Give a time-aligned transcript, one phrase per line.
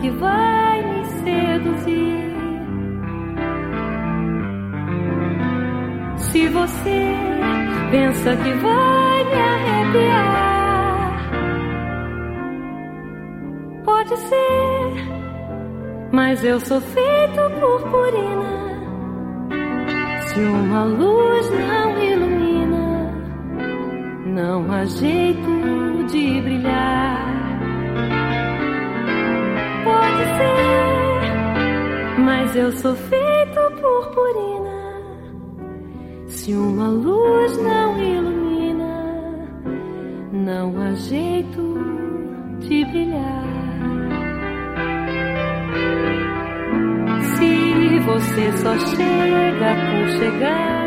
[0.00, 2.28] Que vai me seduzir.
[6.18, 7.14] Se você
[7.90, 10.38] pensa que vai me arrepiar,
[13.84, 14.92] pode ser,
[16.12, 18.58] mas eu sou feito purpurina.
[20.28, 23.12] Se uma luz não ilumina,
[24.26, 27.47] não há jeito de brilhar
[32.18, 34.78] mas eu sou feito purpurina.
[36.26, 39.48] Se uma luz não ilumina,
[40.32, 41.78] não há jeito
[42.60, 43.44] de brilhar.
[47.36, 50.77] Se você só chega por chegar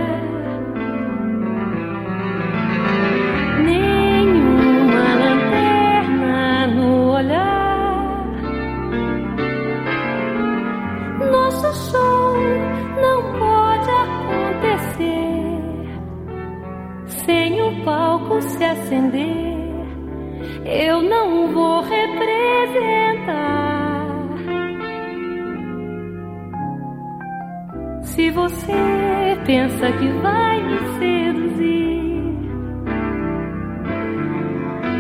[18.41, 19.51] se acender,
[20.65, 22.31] eu não vou representar.
[28.03, 28.73] Se você
[29.45, 32.21] pensa que vai me seduzir,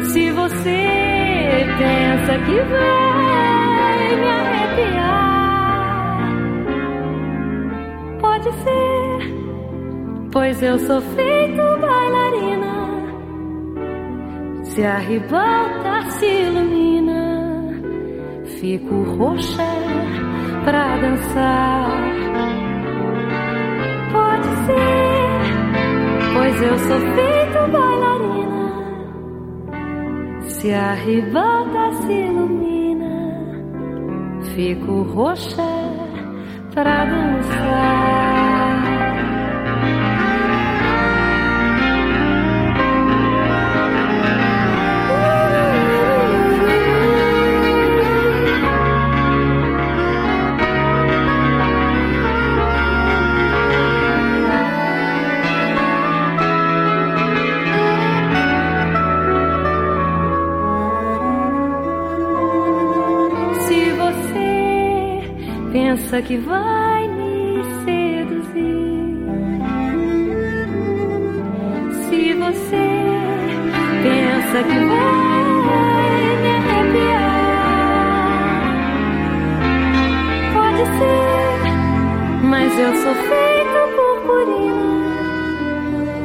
[0.05, 0.87] se você
[1.77, 5.41] pensa que vai me arrepiar,
[8.19, 9.19] pode ser,
[10.31, 12.80] pois eu sou feito bailarina
[14.73, 17.67] se a ribalta se ilumina,
[18.59, 19.67] fico roxa
[20.63, 21.91] pra dançar.
[24.13, 25.41] Pode ser,
[26.33, 28.71] pois eu sou feito bailarina.
[30.43, 33.15] Se a ribalta se ilumina,
[34.55, 35.67] fico roxa
[36.73, 38.30] pra dançar.
[66.11, 69.15] Pensa que vai me seduzir.
[72.09, 72.87] Se você
[74.03, 77.39] pensa que vai me arrepiar,
[80.53, 81.61] pode ser,
[82.43, 84.99] mas eu sou feito purpurina.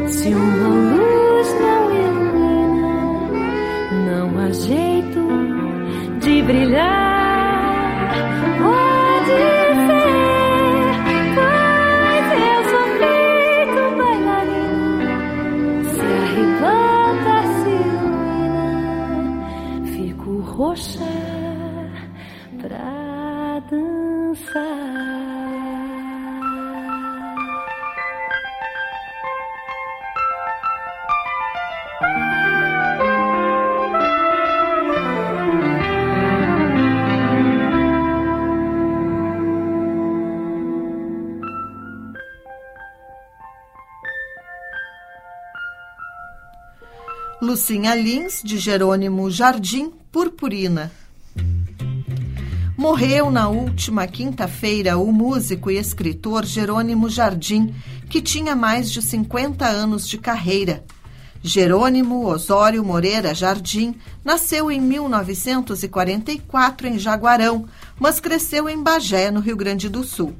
[0.08, 2.90] Se uma luz não ilumina,
[4.06, 5.22] não há jeito
[6.18, 7.05] de brilhar.
[47.56, 50.92] Lucinha Lins, de Jerônimo Jardim, Purpurina.
[52.76, 57.74] Morreu na última quinta-feira o músico e escritor Jerônimo Jardim,
[58.10, 60.84] que tinha mais de 50 anos de carreira.
[61.42, 67.64] Jerônimo Osório Moreira Jardim nasceu em 1944 em Jaguarão,
[67.98, 70.34] mas cresceu em Bagé, no Rio Grande do Sul.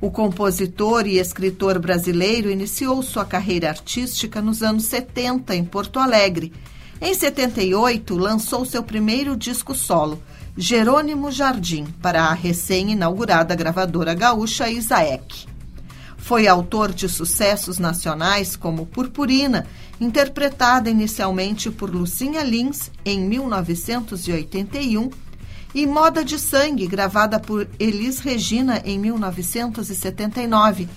[0.00, 6.54] O compositor e escritor brasileiro iniciou sua carreira artística nos anos 70 em Porto Alegre.
[7.02, 10.22] Em 78, lançou seu primeiro disco solo,
[10.56, 15.46] Jerônimo Jardim, para a recém-inaugurada gravadora gaúcha Isaek.
[16.16, 19.66] Foi autor de sucessos nacionais como Purpurina,
[20.00, 25.10] interpretada inicialmente por Lucinha Lins em 1981
[25.74, 30.88] e Moda de Sangue, gravada por Elis Regina em 1979.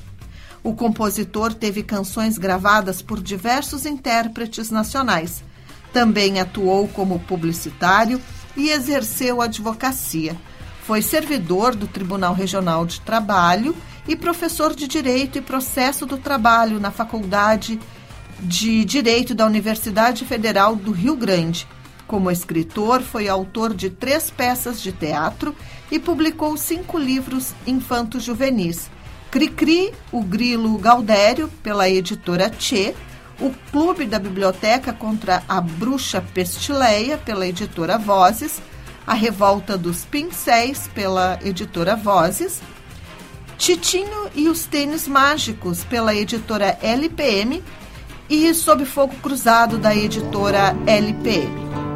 [0.63, 5.43] O compositor teve canções gravadas por diversos intérpretes nacionais.
[5.91, 8.19] Também atuou como publicitário
[8.55, 10.35] e exerceu advocacia.
[10.85, 13.75] Foi servidor do Tribunal Regional de Trabalho
[14.07, 17.79] e professor de Direito e Processo do Trabalho na Faculdade
[18.39, 21.67] de Direito da Universidade Federal do Rio Grande
[22.13, 25.55] como escritor, foi autor de três peças de teatro
[25.91, 28.87] e publicou cinco livros infanto-juvenis.
[29.31, 32.93] Cricri, O Grilo Gaudério, pela editora Tchê,
[33.41, 38.61] O Clube da Biblioteca contra a Bruxa Pestileia, pela editora Vozes,
[39.07, 42.61] A Revolta dos Pincéis, pela editora Vozes,
[43.57, 47.63] Titinho e os Tênis Mágicos, pela editora LPM,
[48.29, 51.92] e Sob Fogo Cruzado, da editora LPM.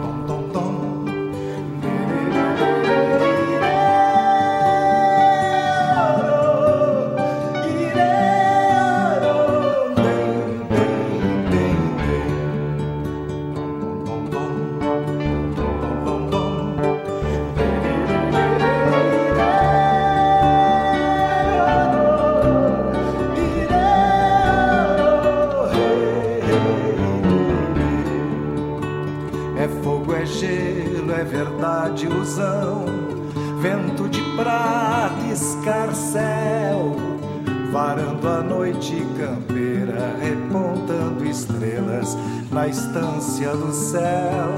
[42.77, 44.53] Estância do céu,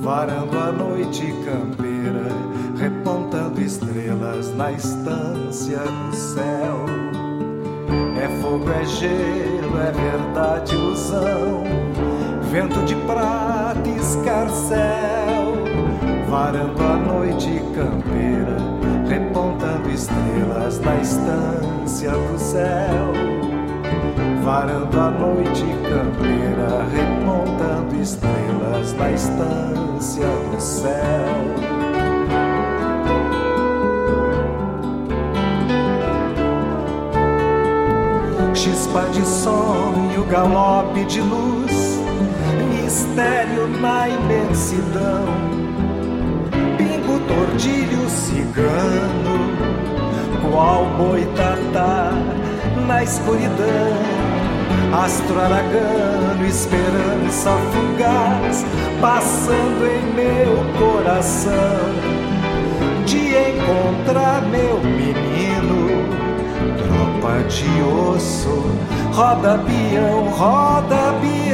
[0.00, 2.26] varando a noite campeira,
[2.78, 6.86] repontando estrelas na estância do céu.
[8.18, 9.35] É fogo, é gelo,
[30.06, 30.92] estância do céu.
[38.54, 41.98] Chispa de sonho, galope de luz,
[42.72, 45.26] mistério na imensidão.
[46.78, 49.36] Pingo, tordilho, cigano,
[50.50, 52.12] qual boitatá
[52.86, 54.35] na escuridão
[54.92, 58.64] astro aragano, esperança fugaz,
[59.00, 61.52] passando em meu coração,
[63.04, 66.06] de encontrar meu menino,
[66.78, 68.64] tropa de osso,
[69.12, 71.45] roda peão, roda peão.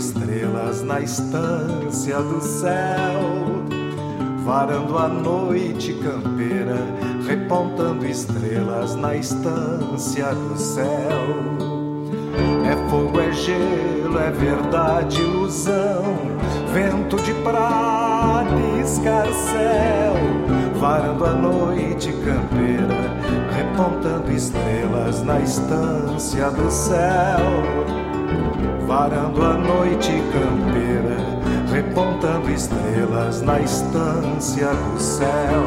[0.00, 3.20] Estrelas na estância do céu.
[4.46, 6.78] Varando a noite campeira,
[7.28, 11.20] repontando estrelas na estância do céu.
[12.64, 16.02] É fogo, é gelo, é verdade, ilusão,
[16.72, 20.14] vento de prata, escarcel,
[20.80, 23.20] varando a noite campeira
[23.54, 27.99] repontando estrelas na estância do céu,
[28.90, 31.16] varando a noite campeira,
[31.72, 35.62] repontando estrelas na estância do céu.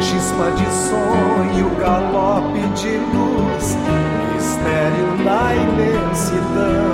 [0.00, 3.76] Chispa de sonho, galope de luz,
[4.34, 6.90] mistério na imensidão,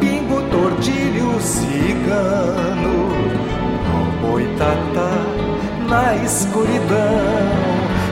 [0.00, 2.47] pingo, tordilho, cigano.
[5.88, 7.48] Na escuridão.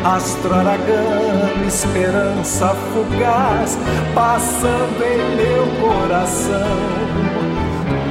[0.04, 3.78] Astro aragano, esperança fugaz,
[4.14, 6.76] passando em meu coração.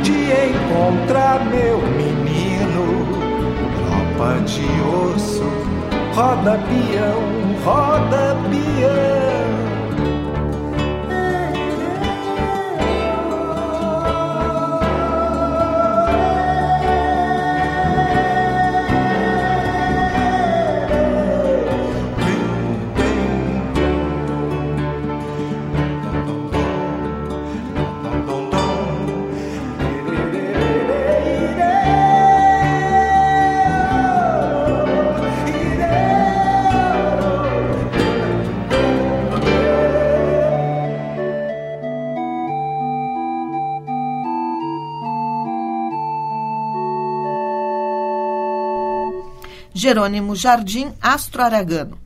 [0.03, 3.07] De encontrar meu menino,
[3.75, 4.65] tropa de
[5.15, 5.43] osso,
[6.13, 9.24] roda peão, roda peão.
[49.85, 51.99] Jerônimo Jardim Astro Aragano.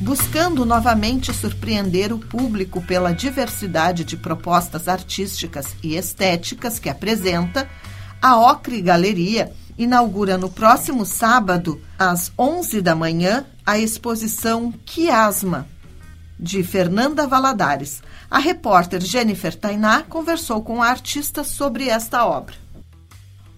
[0.00, 7.68] Buscando novamente surpreender o público pela diversidade de propostas artísticas e estéticas que apresenta,
[8.22, 15.66] a Ocre Galeria inaugura no próximo sábado, às 11 da manhã, a exposição Quiasma,
[16.38, 18.04] de Fernanda Valadares.
[18.30, 22.54] A repórter Jennifer Tainá conversou com a artista sobre esta obra.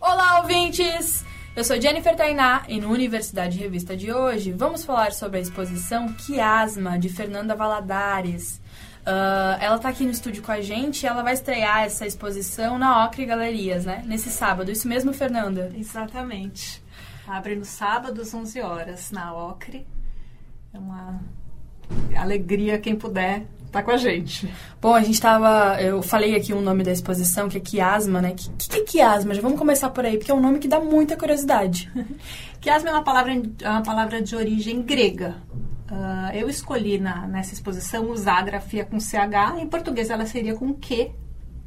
[0.00, 1.25] Olá, ouvintes!
[1.56, 6.12] Eu sou Jennifer Tainá e no Universidade Revista de hoje vamos falar sobre a exposição
[6.12, 8.60] Quiasma, de Fernanda Valadares.
[9.06, 12.78] Uh, ela está aqui no estúdio com a gente e ela vai estrear essa exposição
[12.78, 14.02] na Ocre Galerias, né?
[14.04, 14.70] Nesse sábado.
[14.70, 15.72] Isso mesmo, Fernanda?
[15.74, 16.84] Exatamente.
[17.26, 19.86] Abre no sábado às 11 horas na Ocre.
[20.74, 21.22] É uma
[22.14, 24.50] alegria quem puder tá com a gente.
[24.80, 25.80] Bom, a gente tava.
[25.80, 28.30] Eu falei aqui o um nome da exposição, que é quiasma, né?
[28.30, 29.34] O que, que, que é quiasma?
[29.34, 31.90] Já vamos começar por aí, porque é um nome que dá muita curiosidade.
[32.60, 35.36] quiasma é uma palavra, é uma palavra de origem grega.
[35.90, 40.54] Uh, eu escolhi na, nessa exposição usar a grafia com CH, em português ela seria
[40.54, 41.12] com Q,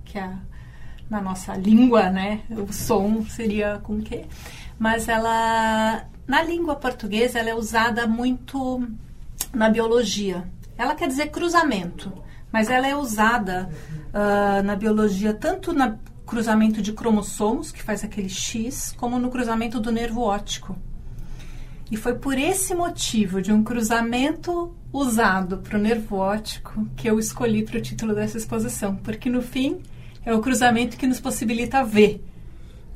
[0.04, 0.30] que é
[1.10, 2.42] na nossa língua, né?
[2.50, 4.26] O som seria com Q.
[4.78, 8.82] Mas ela, na língua portuguesa, ela é usada muito
[9.54, 10.48] na biologia.
[10.78, 12.12] Ela quer dizer cruzamento,
[12.52, 13.70] mas ela é usada
[14.10, 19.80] uh, na biologia tanto no cruzamento de cromossomos, que faz aquele X, como no cruzamento
[19.80, 20.78] do nervo óptico.
[21.92, 27.18] E foi por esse motivo de um cruzamento usado para o nervo óptico que eu
[27.18, 29.82] escolhi para o título dessa exposição, porque no fim
[30.24, 32.24] é o cruzamento que nos possibilita ver.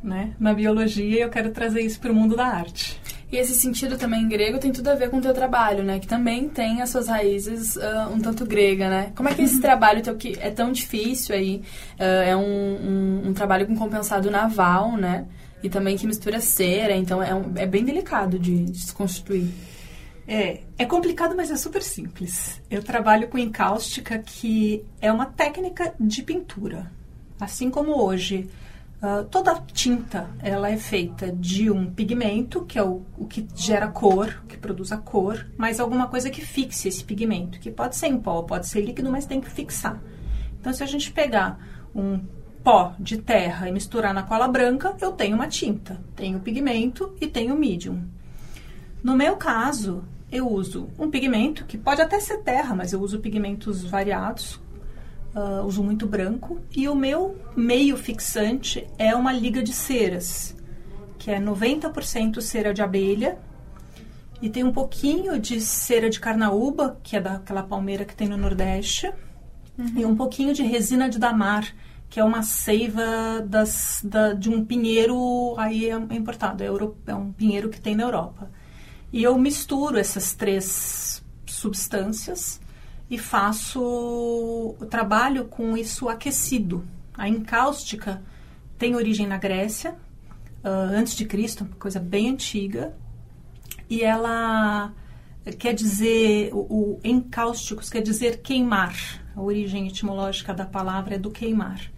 [0.04, 0.36] Né?
[0.40, 3.02] Na biologia, eu quero trazer isso para o mundo da arte.
[3.34, 5.98] E esse sentido também grego tem tudo a ver com o teu trabalho, né?
[5.98, 9.12] Que também tem as suas raízes uh, um tanto grega, né?
[9.16, 9.62] Como é que esse uhum.
[9.62, 11.64] trabalho teu, que é tão difícil aí,
[12.00, 15.26] uh, é um, um, um, trabalho com compensado naval, né?
[15.64, 19.52] E também que mistura cera, então é, um, é bem delicado de, de se constituir.
[20.28, 22.62] É, é complicado, mas é super simples.
[22.70, 26.92] Eu trabalho com encáustica, que é uma técnica de pintura.
[27.40, 28.48] Assim como hoje
[29.04, 33.90] Uh, toda tinta ela é feita de um pigmento, que é o, o, que gera
[33.90, 38.08] cor, que produz a cor, mas alguma coisa que fixe esse pigmento, que pode ser
[38.08, 40.02] em pó, pode ser líquido, mas tem que fixar.
[40.58, 41.60] Então, se a gente pegar
[41.94, 42.18] um
[42.64, 47.28] pó de terra e misturar na cola branca, eu tenho uma tinta, tenho pigmento e
[47.28, 48.06] tenho medium.
[49.04, 53.20] No meu caso, eu uso um pigmento que pode até ser terra, mas eu uso
[53.20, 54.62] pigmentos variados,
[55.36, 56.60] uh, uso muito branco.
[56.76, 60.56] E o meu meio fixante é uma liga de ceras,
[61.18, 63.38] que é 90% cera de abelha.
[64.42, 68.38] E tem um pouquinho de cera de carnaúba, que é daquela palmeira que tem no
[68.38, 69.12] Nordeste.
[69.78, 69.94] Uhum.
[69.96, 71.74] E um pouquinho de resina de damar,
[72.10, 77.16] que é uma seiva das, da, de um pinheiro aí é importado, é, euro, é
[77.16, 78.52] um pinheiro que tem na Europa.
[79.12, 82.60] E eu misturo essas três substâncias
[83.10, 86.86] e faço trabalho com isso aquecido.
[87.14, 88.22] A encáustica
[88.78, 89.92] tem origem na Grécia,
[90.64, 92.96] uh, antes de Cristo, coisa bem antiga,
[93.90, 94.92] e ela
[95.60, 98.96] quer dizer, o, o encáusticos quer dizer queimar.
[99.36, 101.92] A origem etimológica da palavra é do queimar.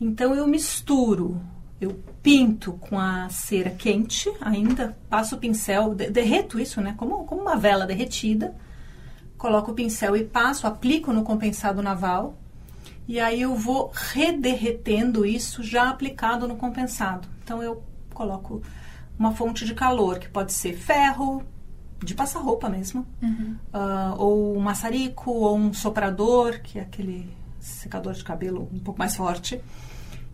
[0.00, 1.40] Então eu misturo,
[1.80, 7.42] eu pinto com a cera quente ainda, passo o pincel, derreto isso, né, como, como
[7.42, 8.54] uma vela derretida,
[9.44, 12.34] coloco o pincel e passo, aplico no compensado naval,
[13.06, 17.28] e aí eu vou rederretendo isso já aplicado no compensado.
[17.42, 17.82] Então eu
[18.14, 18.62] coloco
[19.18, 21.42] uma fonte de calor, que pode ser ferro,
[22.02, 23.06] de passar roupa mesmo,
[23.70, 27.28] ah, ou um maçarico, ou um soprador, que é aquele
[27.60, 29.60] secador de cabelo um pouco mais forte.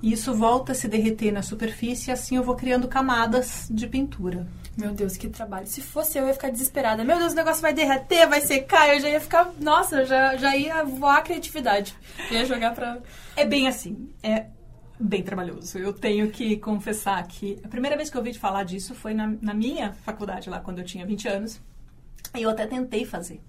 [0.00, 3.88] E isso volta a se derreter na superfície e assim eu vou criando camadas de
[3.88, 4.46] pintura.
[4.76, 5.66] Meu Deus, que trabalho.
[5.66, 7.04] Se fosse eu, eu ia ficar desesperada.
[7.04, 8.94] Meu Deus, o negócio vai derreter, vai secar.
[8.94, 9.52] Eu já ia ficar.
[9.60, 11.94] Nossa, já, já ia voar a criatividade.
[12.30, 12.98] Ia jogar pra.
[13.36, 14.46] É bem assim, é
[14.98, 15.78] bem trabalhoso.
[15.78, 19.34] Eu tenho que confessar que a primeira vez que eu ouvi falar disso foi na,
[19.40, 21.60] na minha faculdade, lá quando eu tinha 20 anos.
[22.36, 23.40] E eu até tentei fazer.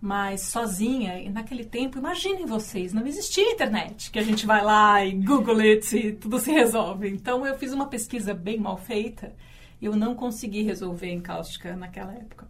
[0.00, 5.04] Mas sozinha, e naquele tempo, imaginem vocês, não existia internet, que a gente vai lá
[5.04, 7.08] e Google it e tudo se resolve.
[7.08, 9.34] Então eu fiz uma pesquisa bem mal feita
[9.86, 12.46] eu não consegui resolver em cáustica naquela época.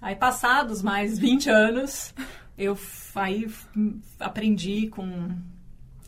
[0.00, 2.14] Aí passados mais 20 anos,
[2.56, 2.78] eu
[3.14, 3.50] aí
[4.18, 5.30] aprendi com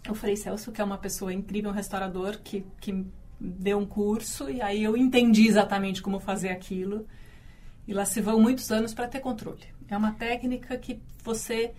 [0.09, 3.05] o Frei Celso, que é uma pessoa incrível, um restaurador, que, que
[3.39, 7.07] deu um curso e aí eu entendi exatamente como fazer aquilo.
[7.87, 9.65] E lá se vão muitos anos para ter controle.
[9.89, 11.73] É uma técnica que você.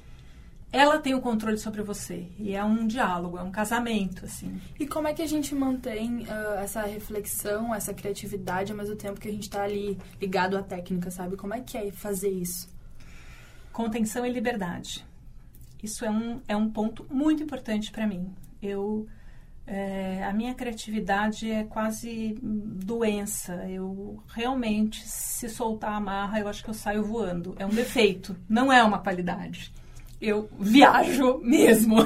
[0.74, 2.27] Ela tem o controle sobre você.
[2.39, 4.60] E é um diálogo, é um casamento, assim.
[4.80, 9.22] E como é que a gente mantém ah, essa reflexão, essa criatividade ao mesmo tempo
[9.22, 11.38] que a gente tá ali ligado à técnica, sabe?
[11.38, 12.68] Como é que é fazer isso?
[13.72, 15.06] Contenção e liberdade.
[15.82, 18.34] Isso é um, é um ponto muito importante para mim.
[18.60, 19.06] Eu,
[19.68, 23.53] é, a minha criatividade é quase doença.
[23.70, 27.53] Eu realmente, se soltar a amarra, eu acho que eu saio voando.
[27.60, 29.72] É um defeito, não é uma qualidade.
[30.25, 31.98] Eu viajo mesmo.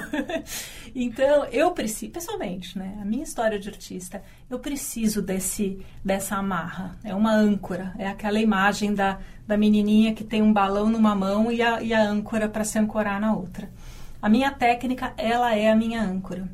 [0.96, 2.98] então, eu preciso, pessoalmente, né?
[3.00, 6.98] A minha história de artista, eu preciso desse, dessa amarra.
[7.04, 7.94] É uma âncora.
[8.00, 11.94] É aquela imagem da, da menininha que tem um balão numa mão e a, e
[11.94, 13.70] a âncora para se ancorar na outra.
[14.20, 16.50] A minha técnica, ela é a minha âncora.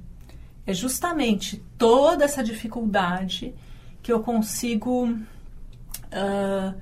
[0.68, 3.56] É justamente toda essa dificuldade
[4.02, 5.18] que eu consigo
[6.12, 6.74] ah,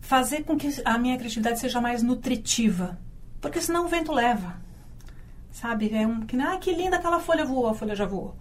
[0.00, 2.98] fazer com que a minha criatividade seja mais nutritiva.
[3.40, 4.56] Porque senão o vento leva.
[5.50, 5.92] Sabe?
[5.94, 8.36] É um que, ah, que linda aquela folha voou, a folha já voou.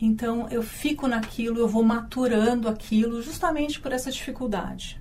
[0.00, 5.00] Então eu fico naquilo, eu vou maturando aquilo justamente por essa dificuldade.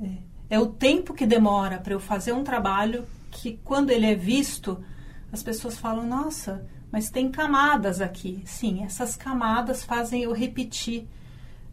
[0.00, 4.14] É, é o tempo que demora para eu fazer um trabalho que, quando ele é
[4.14, 4.84] visto,
[5.32, 8.42] as pessoas falam: nossa, mas tem camadas aqui.
[8.44, 11.08] Sim, essas camadas fazem eu repetir.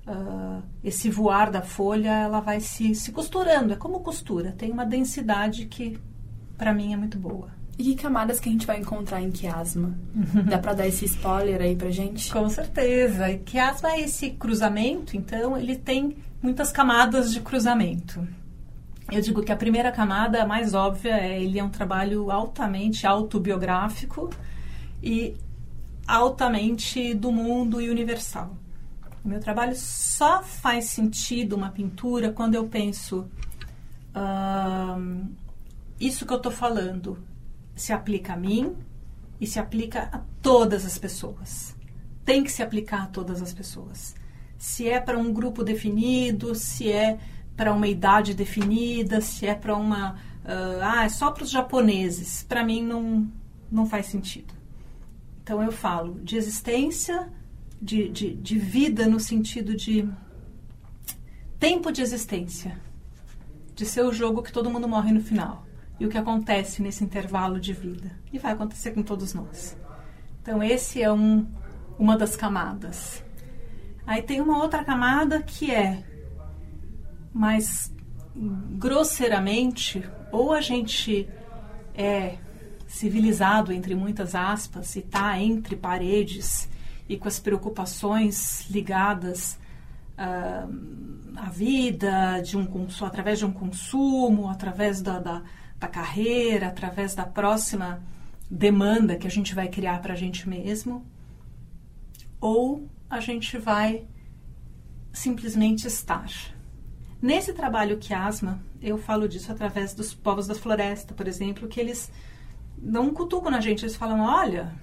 [0.07, 3.73] ah, esse voar da folha, ela vai se, se costurando.
[3.73, 5.99] É como costura, tem uma densidade que,
[6.59, 7.47] para mim, é muito boa.
[7.77, 9.97] E que camadas que a gente vai encontrar em quiasma?
[10.49, 12.29] Dá pra dar esse spoiler aí pra gente?
[12.29, 13.31] Com certeza.
[13.31, 18.27] E quiasma é esse cruzamento, então ele tem muitas camadas de cruzamento.
[19.09, 23.07] Eu digo que a primeira camada, a mais óbvia, é ele é um trabalho altamente
[23.07, 24.29] autobiográfico
[25.01, 25.35] e
[26.05, 28.57] altamente do mundo e universal.
[29.23, 33.25] O meu trabalho só faz sentido uma pintura quando eu penso
[35.99, 37.19] isso que eu estou falando
[37.75, 38.75] se aplica a mim
[39.39, 41.75] e se aplica a todas as pessoas.
[42.23, 44.15] Tem que se aplicar a todas as pessoas.
[44.57, 47.17] Se é para um grupo definido, se é
[47.55, 50.17] para uma idade definida, se é para uma.
[50.45, 52.43] ah, ah, é só para os japoneses.
[52.43, 53.29] Para mim não,
[53.71, 54.53] não faz sentido.
[55.41, 57.29] Então eu falo de existência,
[57.81, 60.07] de, de, de vida no sentido de
[61.57, 62.79] tempo de existência.
[63.73, 65.68] De ser o jogo que todo mundo morre no final.
[65.99, 68.11] E o que acontece nesse intervalo de vida.
[68.31, 69.77] E vai acontecer com todos nós.
[70.41, 71.45] Então, esse é um,
[71.97, 73.23] uma das camadas.
[74.07, 76.03] Aí tem uma outra camada que é
[77.33, 77.93] mais
[78.35, 81.29] grosseiramente, ou a gente
[81.93, 82.37] é
[82.87, 86.69] civilizado, entre muitas aspas, e está entre paredes
[87.07, 89.59] e com as preocupações ligadas
[90.17, 90.67] ah,
[91.35, 95.43] à vida, de um, através de um consumo, através da, da,
[95.79, 98.03] da carreira, através da próxima
[98.49, 101.05] demanda que a gente vai criar para a gente mesmo,
[102.41, 104.05] ou a gente vai
[105.13, 106.29] simplesmente estar.
[107.21, 112.11] Nesse trabalho Quiasma, eu falo disso através dos povos da floresta, por exemplo, que eles
[112.77, 114.73] dão um cutuco na gente, eles falam, olha,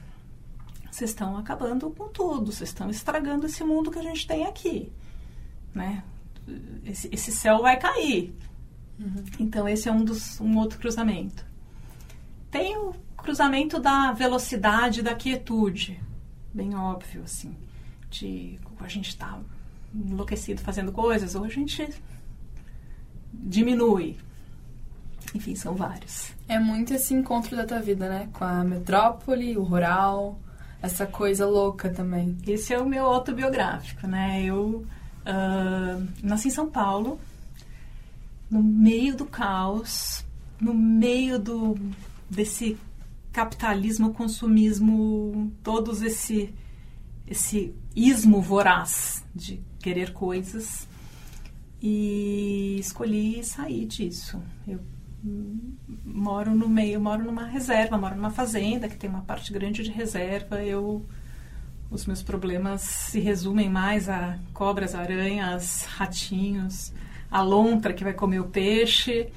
[0.91, 4.93] vocês estão acabando com tudo, vocês estão estragando esse mundo que a gente tem aqui,
[5.75, 6.03] né?
[6.85, 8.35] Esse, esse céu vai cair.
[9.39, 11.45] Então esse é um dos um outro cruzamento.
[12.51, 16.01] Tem o cruzamento da velocidade, da quietude,
[16.53, 17.55] bem óbvio assim,
[18.09, 19.39] de a gente está
[19.95, 21.89] enlouquecido fazendo coisas ou a gente
[23.33, 24.17] diminui.
[25.35, 26.33] Enfim, são vários.
[26.49, 28.29] É muito esse encontro da tua vida, né?
[28.33, 30.39] Com a metrópole, o rural,
[30.81, 32.39] essa coisa louca também.
[32.47, 34.43] Esse é o meu autobiográfico, né?
[34.45, 34.87] Eu
[35.27, 37.19] Uh, nasci em São Paulo,
[38.51, 40.25] no meio do caos,
[40.61, 41.75] no meio do
[42.29, 42.77] desse
[43.33, 46.55] capitalismo, consumismo, todos esse
[47.27, 50.89] esse ismo voraz de querer coisas
[51.83, 54.41] e escolhi sair disso.
[54.67, 54.81] Eu
[56.05, 59.91] moro no meio, moro numa reserva, moro numa fazenda que tem uma parte grande de
[59.91, 60.63] reserva.
[60.63, 61.05] Eu
[61.91, 66.93] os meus problemas se resumem mais a cobras, aranhas, ratinhos,
[67.31, 69.29] a lontra que vai comer o peixe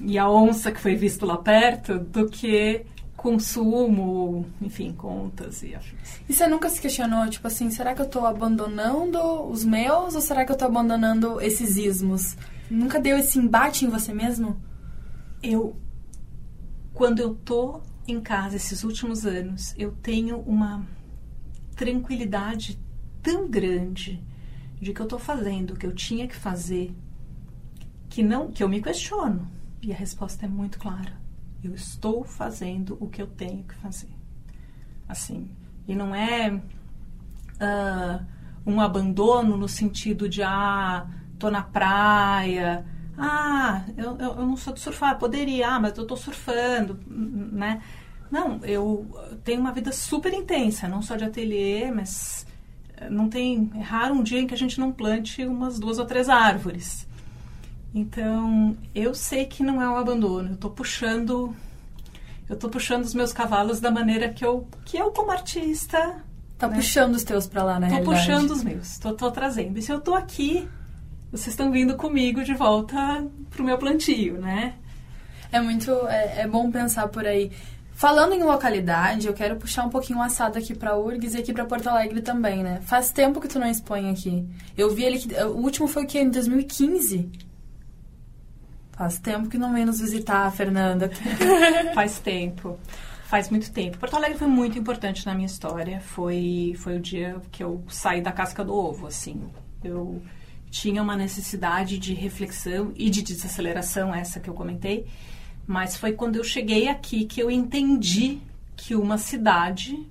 [0.00, 2.84] e a onça que foi visto lá perto do que
[3.16, 6.20] consumo, enfim, contas e afins.
[6.28, 9.18] E você nunca se questionou, tipo assim, será que eu estou abandonando
[9.50, 12.36] os meus ou será que eu estou abandonando esses ismos?
[12.70, 14.60] Nunca deu esse embate em você mesmo?
[15.42, 15.76] Eu,
[16.92, 20.86] quando eu tô em casa esses últimos anos, eu tenho uma
[21.74, 22.78] tranquilidade
[23.22, 24.22] tão grande
[24.80, 26.94] de que eu estou fazendo o que eu tinha que fazer
[28.08, 29.50] que não que eu me questiono.
[29.82, 31.12] E a resposta é muito clara.
[31.62, 34.10] Eu estou fazendo o que eu tenho que fazer.
[35.08, 35.48] Assim
[35.86, 38.26] e não é uh,
[38.66, 41.06] um abandono no sentido de ah
[41.38, 42.84] tô na praia
[43.16, 47.80] ah eu, eu, eu não sou de surfar poderia ah mas eu tô surfando né?
[48.28, 49.06] Não, eu
[49.44, 52.44] tenho uma vida super intensa, não só de ateliê, mas
[52.96, 56.00] eh, não tem é raro um dia em que a gente não plante umas duas
[56.00, 57.06] ou três árvores.
[57.96, 60.50] Então, eu sei que não é um abandono.
[60.50, 61.56] Eu estou puxando
[62.46, 66.22] eu estou puxando os meus cavalos da maneira que eu que eu como artista
[66.58, 66.76] tá né?
[66.76, 67.88] puxando os teus para lá, né?
[67.88, 69.78] Tô puxando os meus, tô, tô trazendo.
[69.78, 70.68] E se eu tô aqui,
[71.32, 74.74] vocês estão vindo comigo de volta pro meu plantio, né?
[75.50, 77.50] É muito é, é bom pensar por aí.
[77.92, 81.50] Falando em localidade, eu quero puxar um pouquinho o assado aqui para URGS e aqui
[81.50, 82.78] para Porto Alegre também, né?
[82.82, 84.46] Faz tempo que tu não expõe aqui.
[84.76, 87.45] Eu vi ele que o último foi o que em 2015.
[88.96, 91.10] Faz tempo que não vem nos visitar, Fernanda.
[91.94, 92.78] Faz tempo.
[93.24, 93.98] Faz muito tempo.
[93.98, 96.00] Porto Alegre foi muito importante na minha história.
[96.00, 99.42] Foi foi o dia que eu saí da casca do ovo, assim.
[99.82, 100.22] Eu
[100.70, 105.06] tinha uma necessidade de reflexão e de desaceleração, essa que eu comentei
[105.66, 108.38] mas foi quando eu cheguei aqui que eu entendi
[108.76, 110.06] que uma cidade,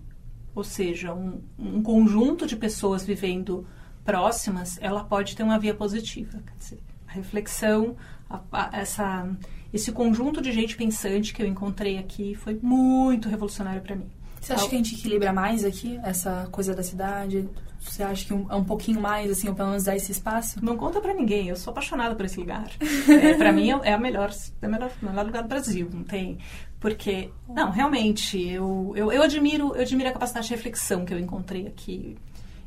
[0.54, 3.66] ou seja, um, um conjunto de pessoas vivendo
[4.04, 6.44] próximas, ela pode ter uma via positiva.
[6.46, 7.96] Quer dizer, a reflexão,
[8.30, 9.30] a, a, essa,
[9.74, 14.10] esse conjunto de gente pensante que eu encontrei aqui foi muito revolucionário para mim.
[14.46, 17.50] Você acha que a gente equilibra mais aqui essa coisa da cidade?
[17.80, 20.64] Você acha que um, é um pouquinho mais, assim, ou pelo menos dar esse espaço?
[20.64, 22.70] Não conta para ninguém, eu sou apaixonada por esse lugar.
[23.10, 26.04] é, para mim é, é, a melhor, é o melhor, melhor lugar do Brasil, não
[26.04, 26.38] tem...
[26.80, 31.18] Porque, não, realmente, eu, eu, eu, admiro, eu admiro a capacidade de reflexão que eu
[31.18, 32.16] encontrei aqui.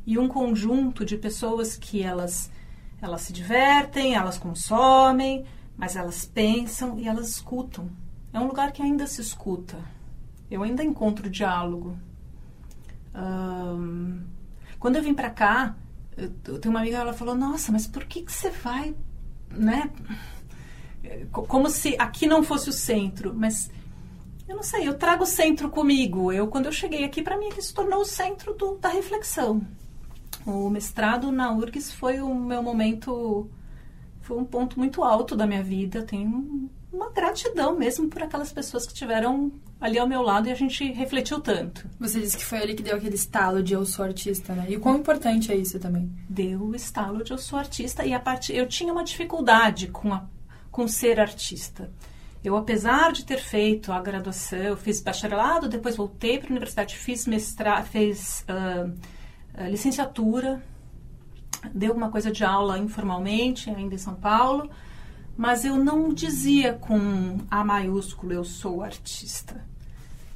[0.05, 2.51] E um conjunto de pessoas que elas,
[3.01, 5.45] elas se divertem, elas consomem,
[5.77, 7.89] mas elas pensam e elas escutam.
[8.33, 9.77] É um lugar que ainda se escuta
[10.49, 11.97] eu ainda encontro diálogo.
[14.79, 15.75] Quando eu vim para cá,
[16.17, 18.95] eu, eu, tenho uma amiga, ela falou: Nossa, mas por que, que você vai,
[19.51, 19.91] né?
[21.31, 23.69] Como se aqui não fosse o centro, mas
[24.47, 26.31] eu não sei, eu trago o centro comigo.
[26.31, 29.61] Eu, quando eu cheguei aqui, para mim, ele se tornou o centro do, da reflexão.
[30.49, 33.47] O mestrado na URGS foi o meu momento,
[34.21, 36.01] foi um ponto muito alto da minha vida.
[36.01, 40.55] Tenho uma gratidão mesmo por aquelas pessoas que tiveram ali ao meu lado e a
[40.55, 41.87] gente refletiu tanto.
[41.99, 44.65] Você disse que foi ali que deu aquele estalo de eu sou artista, né?
[44.69, 46.11] E o quão importante é isso também?
[46.27, 50.11] Deu o estalo de eu sou artista e a parte eu tinha uma dificuldade com
[50.11, 50.25] a,
[50.71, 51.91] com ser artista.
[52.43, 56.97] Eu, apesar de ter feito a graduação, eu fiz bacharelado, depois voltei para a universidade,
[56.97, 58.91] fiz mestrado, fiz uh,
[59.69, 60.63] licenciatura,
[61.73, 64.69] deu uma coisa de aula informalmente, ainda em São Paulo,
[65.37, 69.65] mas eu não dizia com A maiúsculo, eu sou artista.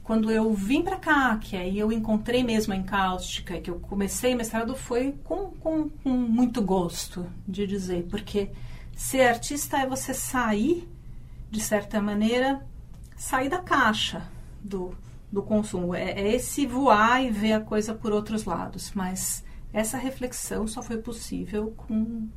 [0.03, 4.35] Quando eu vim para cá, que aí eu encontrei mesmo a encáustica, que eu comecei
[4.35, 8.49] mestrado, foi com, com, com muito gosto de dizer, porque
[8.95, 10.89] ser artista é você sair,
[11.49, 12.65] de certa maneira,
[13.15, 14.23] sair da caixa
[14.61, 14.93] do,
[15.33, 15.95] do consumo.
[15.95, 18.91] É, é, esse voar e ver a coisa por outros lados.
[18.93, 19.43] Mas
[19.73, 22.29] essa reflexão só foi possível com,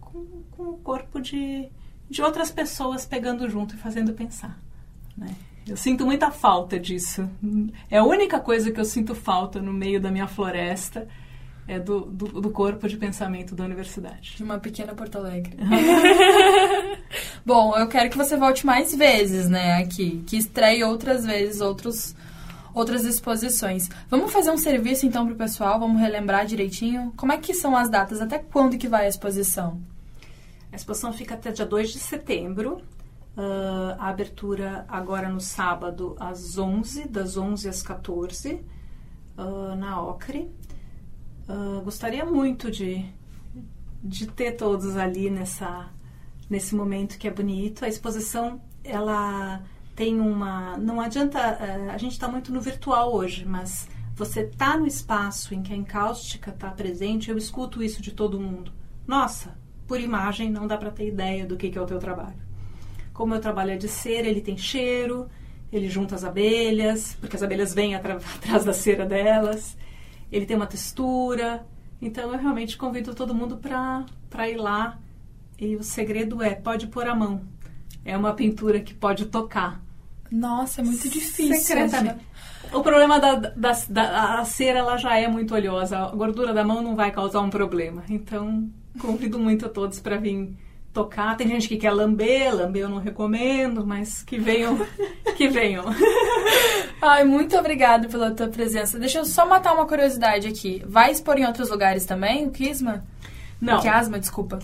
[0.00, 1.68] com, com o corpo de,
[2.10, 4.58] de outras pessoas pegando junto e fazendo pensar.
[5.16, 5.32] Né?
[5.64, 7.30] Eu sinto muita falta disso.
[7.88, 11.06] É a única coisa que eu sinto falta no meio da minha floresta
[11.68, 14.34] é do, do, do corpo de pensamento da universidade.
[14.36, 15.56] De uma pequena Porto Alegre.
[17.46, 20.22] Bom, eu quero que você volte mais vezes, né, aqui.
[20.26, 22.14] Que estreie outras vezes outros
[22.74, 23.88] outras exposições.
[24.10, 27.12] Vamos fazer um serviço então para o pessoal, vamos relembrar direitinho.
[27.16, 28.20] Como é que são as datas?
[28.20, 29.80] Até quando que vai a exposição?
[30.72, 32.82] A exposição fica até dia 2 de setembro.
[33.36, 38.60] Uh, a abertura agora no sábado às 11, das 11 às 14,
[39.38, 40.50] uh, na Ocre.
[41.48, 43.04] Uh, gostaria muito de,
[44.02, 45.90] de ter todos ali nessa,
[46.50, 47.84] nesse momento que é bonito.
[47.84, 49.62] A exposição, ela
[49.94, 50.76] tem uma...
[50.76, 51.38] Não adianta...
[51.92, 55.76] a gente está muito no virtual hoje, mas você tá no espaço em que a
[55.76, 58.72] encáustica está presente, eu escuto isso de todo mundo.
[59.06, 62.42] Nossa, por imagem não dá para ter ideia do que, que é o teu trabalho.
[63.12, 65.28] Como meu trabalho é de cera, ele tem cheiro,
[65.72, 69.76] ele junta as abelhas, porque as abelhas vêm atrás da cera delas,
[70.30, 71.66] ele tem uma textura.
[72.00, 74.98] Então eu realmente convido todo mundo para ir lá.
[75.58, 77.42] E o segredo é: pode pôr a mão.
[78.04, 79.83] É uma pintura que pode tocar.
[80.34, 81.54] Nossa, é muito difícil.
[81.54, 82.26] Secretamente.
[82.72, 85.98] O problema da, da, da a cera ela já é muito oleosa.
[85.98, 88.02] A gordura da mão não vai causar um problema.
[88.08, 88.68] Então,
[88.98, 90.56] convido muito a todos para vir
[90.92, 91.36] tocar.
[91.36, 94.76] Tem gente que quer lamber, lamber eu não recomendo, mas que venham,
[95.36, 95.84] que venham.
[97.00, 98.98] Ai, muito obrigada pela tua presença.
[98.98, 100.82] Deixa eu só matar uma curiosidade aqui.
[100.84, 103.04] Vai expor em outros lugares também, o Kisma?
[103.60, 103.78] Não.
[103.78, 104.58] O Kiasma, desculpa.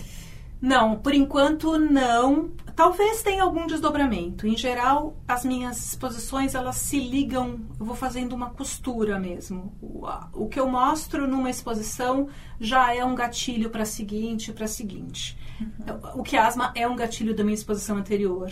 [0.61, 2.51] Não, por enquanto não.
[2.81, 4.47] Talvez tenha algum desdobramento.
[4.47, 7.61] Em geral, as minhas exposições elas se ligam.
[7.79, 9.77] Eu vou fazendo uma costura mesmo.
[9.83, 14.65] O, o que eu mostro numa exposição já é um gatilho para a seguinte, para
[14.65, 15.37] a seguinte.
[15.61, 16.21] Uhum.
[16.21, 18.51] O Kiasma é um gatilho da minha exposição anterior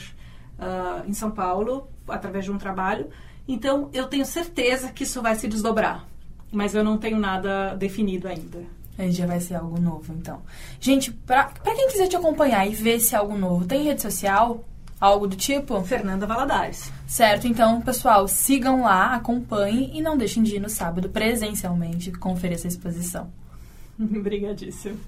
[0.58, 3.08] uh, em São Paulo, através de um trabalho.
[3.48, 6.06] Então, eu tenho certeza que isso vai se desdobrar.
[6.52, 8.77] Mas eu não tenho nada definido ainda.
[8.98, 10.42] Aí já vai ser algo novo, então.
[10.80, 14.02] Gente, pra, pra quem quiser te acompanhar e ver se é algo novo, tem rede
[14.02, 14.64] social?
[15.00, 15.80] Algo do tipo?
[15.84, 16.90] Fernanda Valadares.
[17.06, 22.56] Certo, então, pessoal, sigam lá, acompanhem e não deixem de ir no sábado presencialmente conferir
[22.56, 23.30] essa exposição.
[23.96, 24.98] Obrigadíssimo.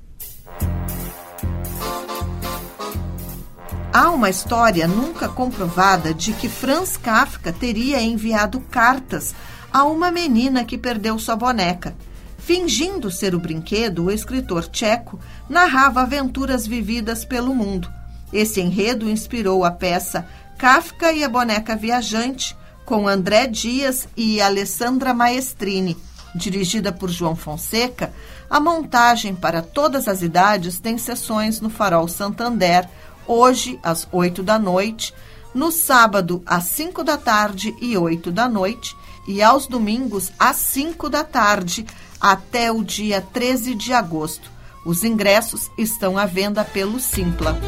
[3.93, 9.35] Há uma história nunca comprovada de que Franz Kafka teria enviado cartas
[9.73, 11.97] a uma menina que perdeu sua boneca.
[12.41, 17.91] Fingindo ser o brinquedo, o escritor tcheco narrava aventuras vividas pelo mundo.
[18.33, 20.27] Esse enredo inspirou a peça
[20.59, 25.97] Kafka e a Boneca Viajante, com André Dias e Alessandra Maestrini.
[26.35, 28.13] Dirigida por João Fonseca,
[28.49, 32.89] a montagem para todas as idades tem sessões no Farol Santander,
[33.27, 35.15] hoje às 8 da noite,
[35.55, 41.09] no sábado às 5 da tarde e 8 da noite, e aos domingos às 5
[41.09, 41.87] da tarde,
[42.21, 44.51] até o dia 13 de agosto.
[44.85, 47.59] Os ingressos estão à venda pelo Simpla.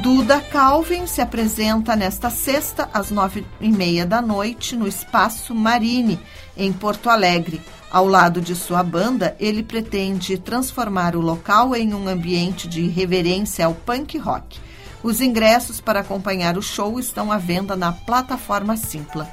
[0.00, 6.18] Duda Calvin se apresenta nesta sexta, às nove e meia da noite, no Espaço Marine,
[6.56, 7.60] em Porto Alegre.
[7.90, 13.66] Ao lado de sua banda, ele pretende transformar o local em um ambiente de reverência
[13.66, 14.58] ao punk rock.
[15.02, 19.30] Os ingressos para acompanhar o show estão à venda na plataforma Simpla.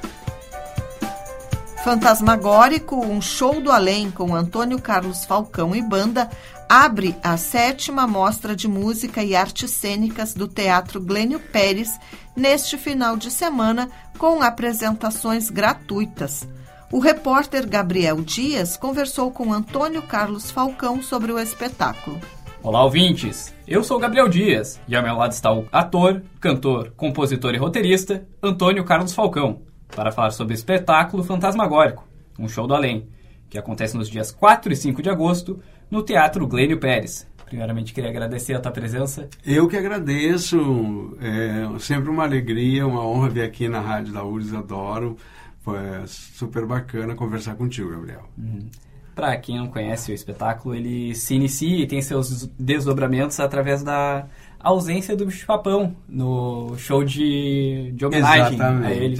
[1.84, 6.28] Fantasmagórico, um show do além com Antônio Carlos Falcão e banda,
[6.68, 11.98] abre a sétima mostra de música e artes cênicas do Teatro Glênio Pérez
[12.36, 13.88] neste final de semana
[14.18, 16.46] com apresentações gratuitas.
[16.92, 22.20] O repórter Gabriel Dias conversou com Antônio Carlos Falcão sobre o espetáculo.
[22.62, 23.54] Olá, ouvintes!
[23.66, 28.26] Eu sou Gabriel Dias e ao meu lado está o ator, cantor, compositor e roteirista
[28.42, 32.06] Antônio Carlos Falcão para falar sobre o espetáculo Fantasmagórico,
[32.38, 33.08] um show do além,
[33.48, 37.28] que acontece nos dias 4 e 5 de agosto no Teatro Glênio Pérez.
[37.46, 39.28] Primeiramente, queria agradecer a tua presença.
[39.44, 41.16] Eu que agradeço.
[41.20, 45.16] É sempre uma alegria, uma honra vir aqui na Rádio da URGS, adoro.
[45.58, 45.76] Foi
[46.06, 48.22] super bacana conversar contigo, Gabriel.
[48.38, 48.68] Uhum.
[49.16, 54.26] Para quem não conhece o espetáculo, ele se inicia e tem seus desdobramentos através da
[54.60, 58.86] ausência do bicho-papão no show de, de homenagem Exatamente.
[58.86, 59.16] a ele.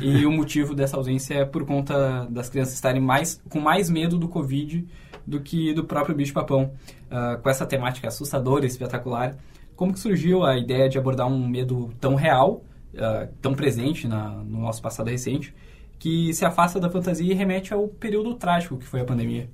[0.00, 4.18] e o motivo dessa ausência é por conta das crianças estarem mais, com mais medo
[4.18, 4.86] do Covid
[5.26, 6.72] do que do próprio bicho-papão.
[7.10, 9.36] Uh, com essa temática assustadora e espetacular,
[9.76, 14.30] como que surgiu a ideia de abordar um medo tão real, uh, tão presente na,
[14.30, 15.54] no nosso passado recente,
[15.98, 19.48] que se afasta da fantasia e remete ao período trágico que foi a pandemia.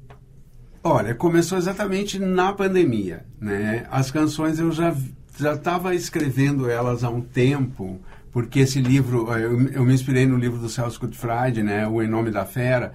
[0.83, 3.87] Olha, começou exatamente na pandemia, né?
[3.91, 4.95] As canções eu já
[5.41, 8.01] já estava escrevendo elas há um tempo,
[8.33, 11.87] porque esse livro eu, eu, me inspirei no livro do Celso Goodfried, né?
[11.87, 12.93] O Em Nome da Fera.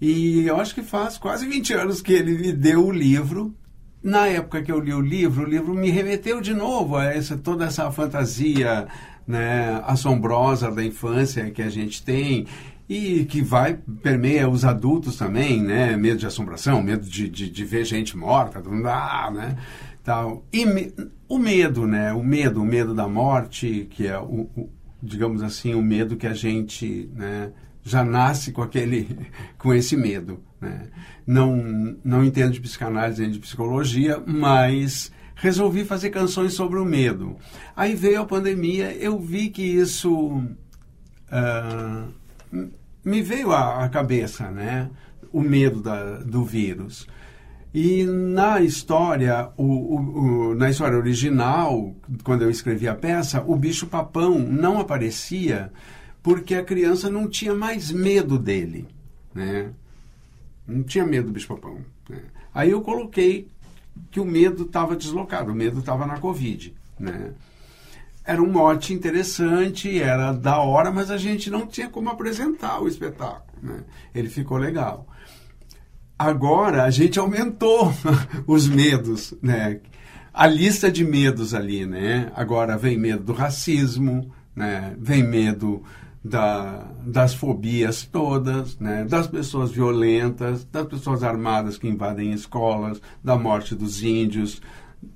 [0.00, 3.54] E eu acho que faz quase 20 anos que ele me deu o livro
[4.02, 7.38] na época que eu li o livro, o livro me remeteu de novo a essa,
[7.38, 8.88] toda essa fantasia
[9.26, 12.46] né, assombrosa da infância que a gente tem
[12.88, 15.96] e que vai permeia os adultos também, né?
[15.96, 19.56] Medo de assombração, medo de, de, de ver gente morta, ah, né?
[20.04, 20.44] Tal.
[20.52, 20.92] E me,
[21.28, 22.12] o medo, né?
[22.12, 24.70] O medo, o medo da morte, que é o, o
[25.02, 27.52] digamos assim, o medo que a gente, né?
[27.84, 29.08] Já nasce com aquele,
[29.58, 30.88] com esse medo, né?
[31.26, 37.36] Não, não entendo de psicanálise nem de psicologia, mas resolvi fazer canções sobre o medo.
[37.74, 40.38] Aí veio a pandemia, eu vi que isso
[41.32, 42.12] uh,
[43.04, 44.88] me veio à, cabeça, né?
[45.32, 47.08] O medo da, do vírus.
[47.74, 53.56] E na história, o, o, o, na história original, quando eu escrevi a peça, o
[53.56, 55.72] bicho papão não aparecia
[56.22, 58.86] porque a criança não tinha mais medo dele,
[59.34, 59.70] né?
[60.66, 61.78] Não tinha medo do bicho papão.
[62.08, 62.20] Né?
[62.54, 63.48] Aí eu coloquei
[64.10, 67.32] que o medo estava deslocado, o medo estava na Covid, né?
[68.24, 72.86] Era um mote interessante, era da hora, mas a gente não tinha como apresentar o
[72.86, 73.82] espetáculo, né?
[74.14, 75.06] Ele ficou legal.
[76.22, 77.92] Agora a gente aumentou
[78.46, 79.80] os medos, né?
[80.32, 82.30] A lista de medos ali, né?
[82.36, 84.94] Agora vem medo do racismo, né?
[85.00, 85.82] Vem medo
[86.24, 89.04] da, das fobias todas, né?
[89.04, 94.62] das pessoas violentas, das pessoas armadas que invadem escolas, da morte dos índios,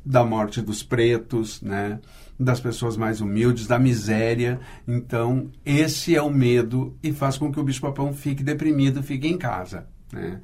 [0.04, 2.00] da morte dos pretos, né?
[2.38, 4.58] das pessoas mais humildes, da miséria.
[4.88, 9.38] Então, esse é o medo e faz com que o bicho-papão fique deprimido, fique em
[9.38, 9.86] casa.
[10.12, 10.40] Né?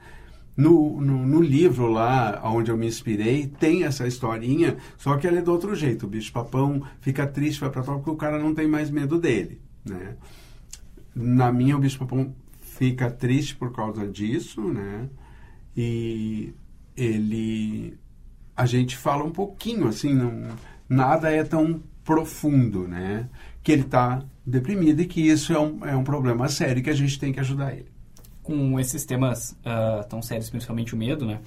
[0.55, 5.39] No, no, no, livro lá, onde eu me inspirei, tem essa historinha, só que ela
[5.39, 6.05] é do outro jeito.
[6.05, 9.61] O bicho-papão fica triste, vai pra toca porque o cara não tem mais medo dele.
[9.85, 10.17] Né?
[11.15, 15.09] Na minha, o bicho-papão fica triste por causa disso, né?
[15.77, 16.53] E
[16.97, 17.97] ele...
[18.55, 20.49] A gente fala um pouquinho, assim, não,
[20.89, 23.29] nada é tão profundo, né?
[23.63, 26.95] Que ele está deprimido e que isso é um, é um problema sério que a
[26.95, 27.92] gente tem que ajudar ele.
[28.43, 31.41] Com esses temas uh, tão sérios, principalmente o medo, né?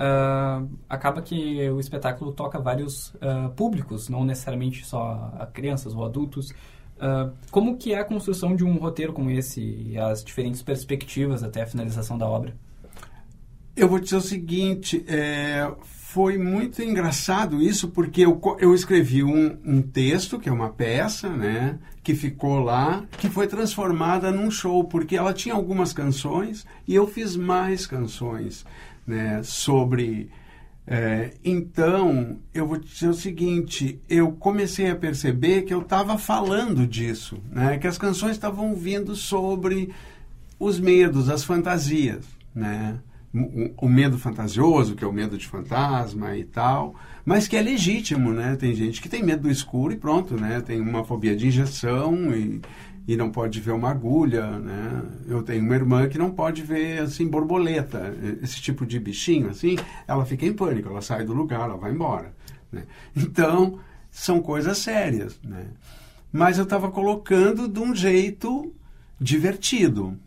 [0.00, 6.04] Uh, acaba que o espetáculo toca vários uh, públicos, não necessariamente só a crianças ou
[6.04, 6.50] adultos.
[6.96, 11.42] Uh, como que é a construção de um roteiro como esse e as diferentes perspectivas
[11.42, 12.56] até a finalização da obra?
[13.76, 15.70] Eu vou dizer o seguinte, é,
[16.12, 21.28] foi muito engraçado isso, porque eu, eu escrevi um, um, texto, que é uma peça,
[21.28, 26.96] né, que ficou lá, que foi transformada num show, porque ela tinha algumas canções e
[26.96, 28.66] eu fiz mais canções
[29.06, 30.28] né, sobre
[30.84, 36.88] é, então, eu vou dizer o seguinte: eu comecei a perceber que eu estava falando
[36.88, 37.78] disso, né?
[37.78, 39.94] que as canções estavam vindo sobre
[40.58, 42.98] os medos, as fantasias, né?
[43.32, 48.32] O, medo fantasioso, que é o medo de fantasma e tal, mas que é legítimo,
[48.32, 48.56] né?
[48.56, 50.60] Tem gente que tem medo do escuro e pronto, né?
[50.60, 52.60] Tem uma fobia de injeção e,
[53.06, 55.02] e não pode ver uma agulha, né?
[55.28, 58.12] Eu tenho uma irmã que não pode ver, assim, borboleta,
[58.42, 59.76] esse tipo de bichinho, assim,
[60.08, 62.34] ela fica em pânico, ela sai do lugar, ela vai embora,
[62.72, 62.82] né?
[63.16, 63.78] Então,
[64.10, 65.66] são coisas sérias, né?
[66.32, 68.74] Mas eu estava colocando de um jeito
[69.20, 70.18] divertido.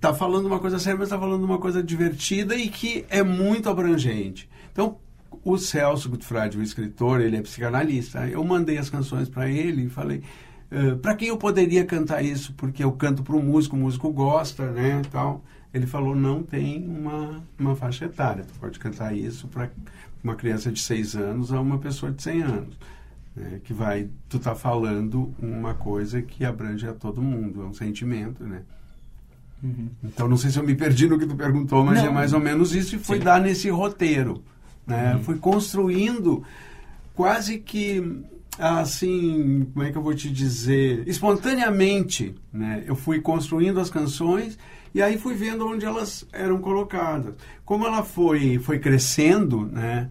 [0.00, 3.68] Tá falando uma coisa séria, mas está falando uma coisa divertida e que é muito
[3.68, 4.48] abrangente.
[4.72, 4.96] Então,
[5.44, 8.26] o Celso Gutfrade, o escritor, ele é psicanalista.
[8.26, 10.22] Eu mandei as canções para ele e falei
[10.70, 12.52] Uh, para quem eu poderia cantar isso?
[12.54, 15.44] Porque eu canto para o músico, o músico gosta, né, tal.
[15.74, 18.44] Ele falou, não tem uma, uma faixa etária.
[18.44, 19.70] Tu pode cantar isso para
[20.22, 22.78] uma criança de 6 anos a uma pessoa de 100 anos.
[23.34, 27.74] Né, que vai, tu tá falando uma coisa que abrange a todo mundo, é um
[27.74, 28.62] sentimento, né.
[29.62, 29.88] Uhum.
[30.02, 32.06] Então, não sei se eu me perdi no que tu perguntou, mas não.
[32.06, 33.24] é mais ou menos isso e foi Sim.
[33.24, 34.42] dar nesse roteiro,
[34.86, 35.14] né.
[35.14, 35.22] Uhum.
[35.22, 36.42] Fui construindo
[37.14, 38.22] quase que
[38.58, 42.84] assim, como é que eu vou te dizer, espontaneamente, né?
[42.86, 44.58] Eu fui construindo as canções
[44.94, 47.34] e aí fui vendo onde elas eram colocadas.
[47.64, 50.10] Como ela foi foi crescendo, né?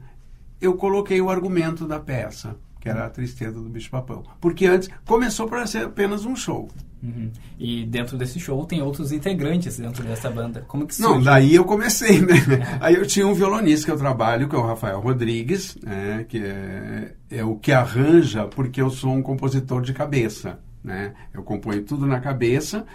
[0.59, 4.89] Eu coloquei o argumento da peça, que era a tristeza do bicho papão, porque antes
[5.05, 6.69] começou para ser apenas um show.
[7.01, 7.31] Uhum.
[7.57, 10.65] E dentro desse show tem outros integrantes dentro dessa banda.
[10.67, 12.35] Como que Não, daí eu comecei, né?
[12.49, 12.77] É.
[12.81, 16.25] Aí eu tinha um violonista que eu trabalho, que é o Rafael Rodrigues, né?
[16.27, 21.13] que é, é o que arranja, porque eu sou um compositor de cabeça, né?
[21.33, 22.85] Eu componho tudo na cabeça,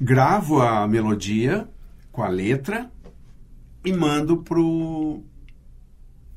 [0.00, 1.68] gravo a melodia
[2.12, 2.90] com a letra
[3.84, 5.22] e mando pro,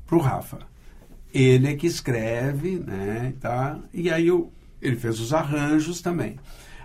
[0.06, 0.73] pro Rafa.
[1.34, 3.34] Ele é que escreve, né?
[3.40, 3.78] Tá?
[3.92, 4.52] E aí eu
[4.84, 6.36] ele fez os arranjos também.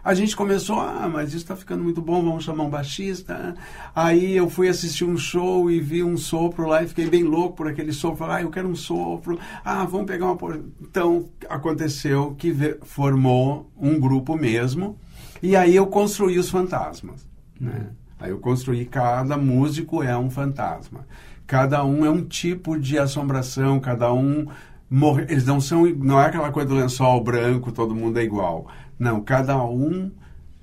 [0.01, 3.53] a gente começou, ah, mas isso está ficando muito bom, vamos chamar um baixista.
[3.93, 7.57] Aí eu fui assistir um show e vi um sopro lá e fiquei bem louco
[7.57, 8.17] por aquele sopro.
[8.17, 9.37] Falei, ah, eu quero um sopro.
[9.63, 10.59] Ah, vamos pegar uma...
[10.81, 14.97] Então, aconteceu que formou um grupo mesmo.
[15.43, 17.27] E aí eu construí os fantasmas,
[17.59, 17.89] né?
[18.17, 21.05] Aí eu construí, cada músico é um fantasma.
[21.49, 24.45] Cada um é um tipo de assombração, cada um
[24.87, 28.67] morre, eles não são, não é aquela coisa do lençol branco, todo mundo é igual.
[28.99, 30.11] Não, cada um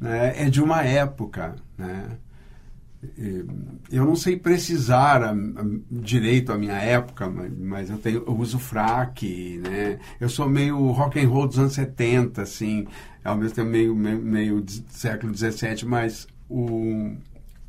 [0.01, 2.19] né, é de uma época, né?
[3.91, 8.37] Eu não sei precisar a, a, direito a minha época, mas, mas eu, tenho, eu
[8.39, 9.99] uso fraque, né?
[10.21, 12.87] Eu sou meio rock and roll dos anos 70, assim,
[13.25, 17.11] ao mesmo tempo meio, meio, meio século 17, mas o,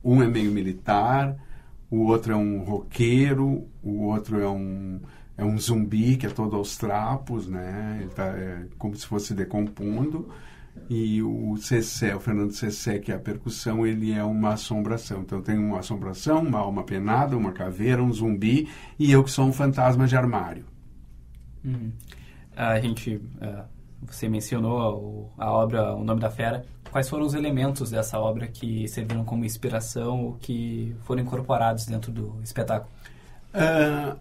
[0.04, 1.36] um é meio militar,
[1.90, 5.00] o outro é um roqueiro, o outro é um,
[5.38, 8.00] é um zumbi que é todo aos trapos, né?
[8.02, 10.28] Ele tá, é, como se fosse decompondo.
[10.90, 15.22] E o Cessé, o Fernando Cessé, que é a percussão, ele é uma assombração.
[15.22, 18.70] Então tem uma assombração, uma alma penada, uma caveira, um zumbi
[19.00, 20.66] e eu que sou um fantasma de armário.
[21.66, 21.92] Uhum.
[22.56, 23.66] A gente, uh,
[24.02, 26.66] você mencionou a, obra O Nome da Fera.
[26.92, 32.12] Quais foram os elementos dessa obra que serviram como inspiração ou que foram incorporados dentro
[32.12, 32.90] do espetáculo?
[33.54, 34.18] Uh,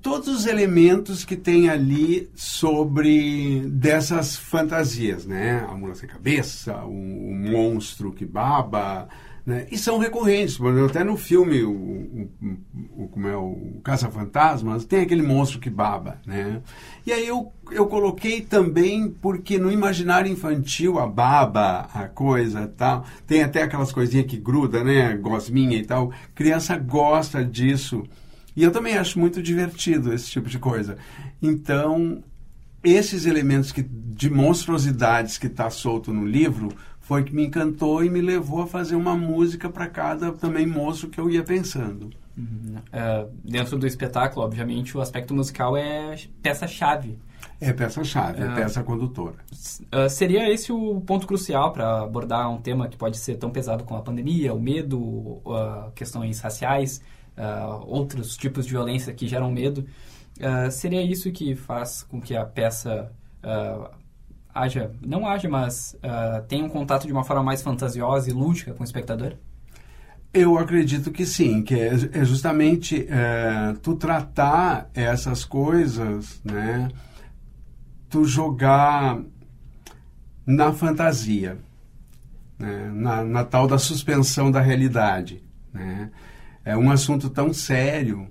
[0.00, 5.66] todos os elementos que tem ali sobre dessas fantasias, né?
[5.68, 9.08] A mula sem cabeça, o, o monstro que baba,
[9.46, 9.66] né?
[9.70, 10.58] E são recorrentes.
[10.88, 12.30] Até no filme, o, o,
[12.96, 16.62] o como é o Caça-Fantasmas, tem aquele monstro que baba, né?
[17.06, 23.04] E aí eu, eu coloquei também porque no imaginário infantil a baba, a coisa tal,
[23.26, 25.14] tem até aquelas coisinhas que gruda, né?
[25.16, 26.10] Gosminha e tal.
[26.34, 28.02] Criança gosta disso.
[28.56, 30.96] E eu também acho muito divertido esse tipo de coisa.
[31.42, 32.22] Então,
[32.84, 36.68] esses elementos que, de monstruosidades que está solto no livro
[37.04, 41.10] foi que me encantou e me levou a fazer uma música para cada também monstro
[41.10, 42.08] que eu ia pensando.
[42.36, 42.76] Uhum.
[42.78, 47.18] Uh, dentro do espetáculo, obviamente, o aspecto musical é peça-chave.
[47.60, 49.34] É peça-chave, é, é peça condutora.
[49.52, 53.84] Uh, seria esse o ponto crucial para abordar um tema que pode ser tão pesado
[53.84, 57.02] como a pandemia, o medo, uh, questões raciais,
[57.36, 59.86] uh, outros tipos de violência que geram medo.
[60.72, 63.12] Seria isso que faz com que a peça
[64.54, 65.96] haja, não haja, mas
[66.48, 69.34] tenha um contato de uma forma mais fantasiosa e lúdica com o espectador?
[70.32, 76.88] Eu acredito que sim, que é, é justamente é, tu tratar essas coisas, né?
[78.10, 79.20] Tu jogar
[80.44, 81.56] na fantasia,
[82.58, 82.90] né?
[82.92, 85.42] na, na tal da suspensão da realidade,
[85.72, 86.10] né?
[86.64, 88.28] é um assunto tão sério,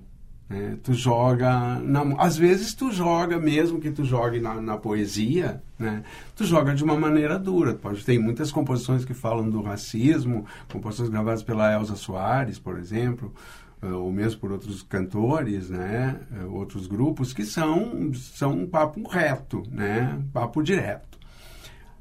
[0.54, 0.78] né?
[0.82, 6.04] tu joga, na, às vezes tu joga mesmo que tu jogue na, na, poesia, né?
[6.36, 7.74] tu joga de uma maneira dura.
[7.74, 13.34] Pode ter muitas composições que falam do racismo, composições gravadas pela Elza Soares, por exemplo,
[13.82, 16.20] eh, ou mesmo por outros cantores, né?
[16.32, 20.22] Eh, outros grupos que são são um papo reto, né?
[20.32, 21.18] papo direto.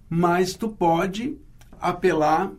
[0.07, 1.37] Mas tu pode
[1.81, 2.51] apelar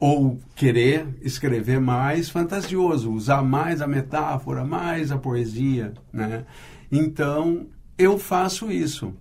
[0.00, 6.44] ou querer escrever mais fantasioso, usar mais a metáfora, mais a poesia, né?
[6.90, 7.66] Então,
[7.98, 9.12] eu faço isso.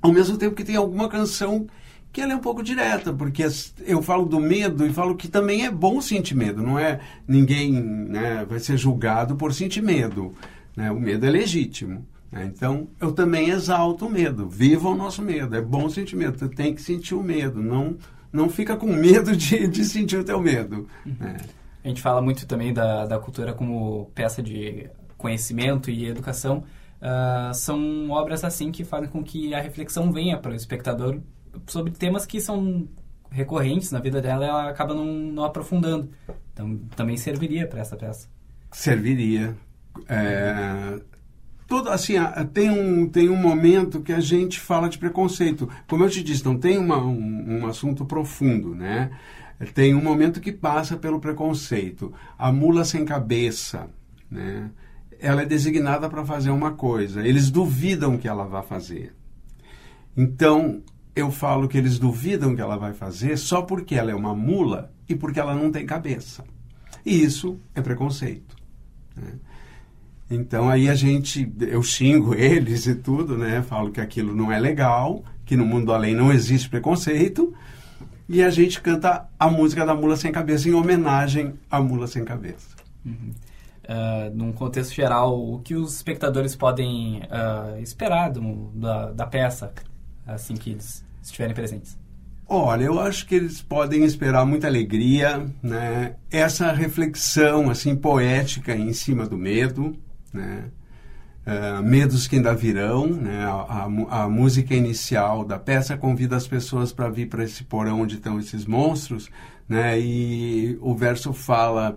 [0.00, 1.66] Ao mesmo tempo que tem alguma canção
[2.12, 3.44] que ela é um pouco direta, porque
[3.84, 7.72] eu falo do medo e falo que também é bom sentir medo, não é ninguém
[7.72, 10.32] né, vai ser julgado por sentir medo.
[10.76, 10.92] Né?
[10.92, 12.06] O medo é legítimo.
[12.30, 12.50] Né?
[12.54, 14.48] Então, eu também exalto o medo.
[14.48, 15.56] Viva o nosso medo.
[15.56, 16.38] É bom sentir medo.
[16.38, 17.96] Você tem que sentir o medo, não
[18.34, 20.88] não fica com medo de, de sentir o teu medo.
[21.06, 21.36] Né?
[21.84, 26.64] A gente fala muito também da, da cultura como peça de conhecimento e educação.
[27.00, 31.20] Uh, são obras assim que fazem com que a reflexão venha para o espectador
[31.68, 32.88] sobre temas que são
[33.30, 36.10] recorrentes na vida dela e ela acaba não, não aprofundando.
[36.52, 38.28] Então, também serviria para essa peça.
[38.72, 39.54] Serviria.
[40.08, 40.98] É,
[41.74, 42.14] todo assim
[42.52, 45.68] tem um tem um momento que a gente fala de preconceito.
[45.88, 49.10] Como eu te disse não tem uma, um, um assunto profundo né?
[49.74, 52.12] Tem um momento que passa pelo preconceito.
[52.38, 53.88] A mula sem cabeça
[54.30, 54.70] né?
[55.18, 57.26] Ela é designada para fazer uma coisa.
[57.26, 59.12] Eles duvidam que ela vai fazer.
[60.16, 60.80] Então
[61.16, 64.92] eu falo que eles duvidam que ela vai fazer só porque ela é uma mula
[65.08, 66.44] e porque ela não tem cabeça.
[67.04, 68.54] E isso é preconceito
[69.16, 69.32] né?
[70.30, 73.62] Então aí a gente, eu xingo eles e tudo, né?
[73.62, 77.54] Falo que aquilo não é legal, que no mundo além não existe preconceito.
[78.28, 82.24] E a gente canta a música da Mula Sem Cabeça em homenagem à Mula Sem
[82.24, 82.74] Cabeça.
[83.04, 83.32] Uhum.
[83.84, 89.70] Uh, num contexto geral, o que os espectadores podem uh, esperar do, da, da peça
[90.26, 91.98] assim que eles estiverem presentes?
[92.46, 96.16] Olha, eu acho que eles podem esperar muita alegria, né?
[96.30, 99.96] Essa reflexão assim poética em cima do medo,
[100.34, 100.64] né?
[101.46, 103.44] Uh, medos que ainda virão, né?
[103.44, 108.00] A, a, a, música inicial da peça convida as pessoas para vir para esse porão
[108.00, 109.30] onde estão esses monstros,
[109.68, 110.00] né?
[110.00, 111.96] E o verso fala: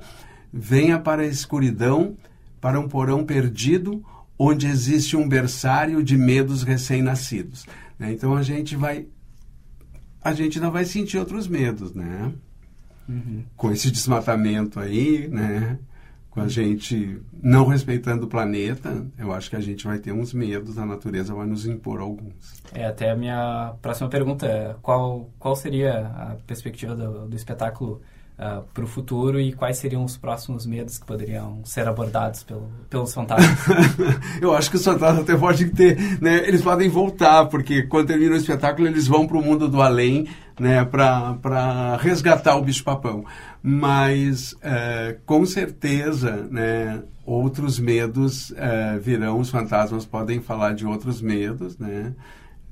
[0.52, 2.18] venha para a escuridão,
[2.60, 4.04] para um porão perdido,
[4.38, 7.66] onde existe um berçário de medos recém-nascidos.
[7.98, 8.12] Né?
[8.12, 9.08] Então a gente vai
[10.22, 12.34] a gente não vai sentir outros medos, né?
[13.08, 13.44] Uhum.
[13.56, 15.80] Com esse desmatamento aí, né?
[16.38, 20.36] Com a gente não respeitando o planeta, eu acho que a gente vai ter uns
[20.36, 22.62] medos, a natureza vai nos impor alguns.
[22.76, 27.94] É, até a minha próxima pergunta é qual, qual seria a perspectiva do, do espetáculo
[27.94, 28.02] uh,
[28.38, 32.70] ah, para o futuro e quais seriam os próximos medos que poderiam ser abordados pelo,
[32.88, 33.58] pelos fantasmas?
[34.40, 38.36] Eu acho que os fantasmas até podem ter, né, eles podem voltar, porque quando termina
[38.36, 40.28] o espetáculo eles vão para o mundo do além,
[40.60, 43.26] né, para resgatar o bicho-papão.
[43.62, 51.22] Mas, é, com certeza, né, outros medos é, virão, os fantasmas podem falar de outros
[51.22, 52.14] medos, né?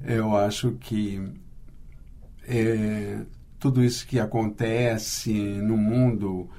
[0.04, 1.22] Eu acho que
[2.48, 3.22] é,
[3.60, 6.50] tudo isso que acontece no mundo,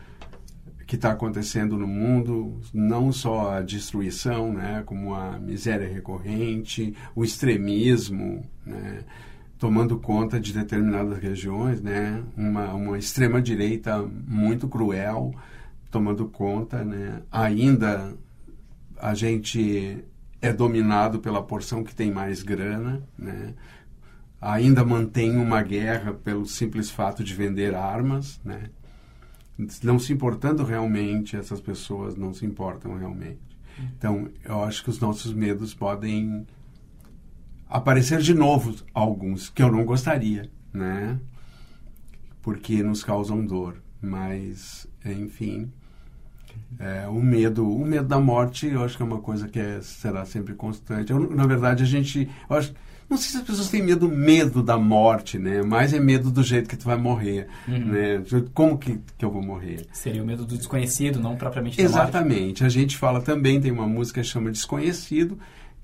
[0.86, 7.24] que está acontecendo no mundo, não só a destruição, né, como a miséria recorrente, o
[7.24, 9.04] extremismo, né,
[9.58, 15.34] tomando conta de determinadas regiões, né, uma, uma extrema direita muito cruel
[15.90, 18.14] tomando conta, né, ainda
[18.98, 20.04] a gente
[20.42, 23.54] é dominado pela porção que tem mais grana, né,
[24.40, 28.70] ainda mantém uma guerra pelo simples fato de vender armas, né?
[29.82, 33.40] Não se importando realmente, essas pessoas não se importam realmente.
[33.96, 36.46] Então, eu acho que os nossos medos podem
[37.68, 41.18] aparecer de novo alguns que eu não gostaria, né?
[42.42, 45.70] Porque nos causam dor, mas enfim,
[46.78, 49.80] é, o medo, o medo da morte, eu acho que é uma coisa que é,
[49.80, 51.10] será sempre constante.
[51.10, 52.74] Eu, na verdade, a gente, eu acho,
[53.08, 55.62] não sei se as pessoas têm medo, medo da morte, né?
[55.62, 57.86] Mas é medo do jeito que tu vai morrer, uhum.
[57.86, 58.22] né?
[58.52, 59.86] Como que, que eu vou morrer?
[59.92, 62.64] Seria o medo do desconhecido, não propriamente da Exatamente.
[62.64, 65.38] A gente fala também, tem uma música que chama Desconhecido,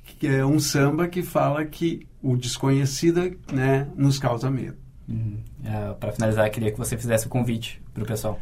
[0.05, 4.77] que é um samba que fala que o desconhecido, né, nos causa medo.
[5.09, 5.39] Uhum.
[5.61, 8.39] Uh, Para finalizar, queria que você fizesse o convite para o pessoal.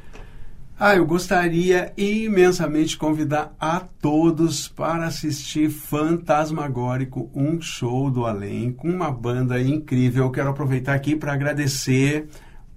[0.83, 8.73] Ah, eu gostaria imensamente de convidar a todos para assistir Fantasmagórico, um show do além,
[8.73, 10.25] com uma banda incrível.
[10.25, 12.29] Eu quero aproveitar aqui para agradecer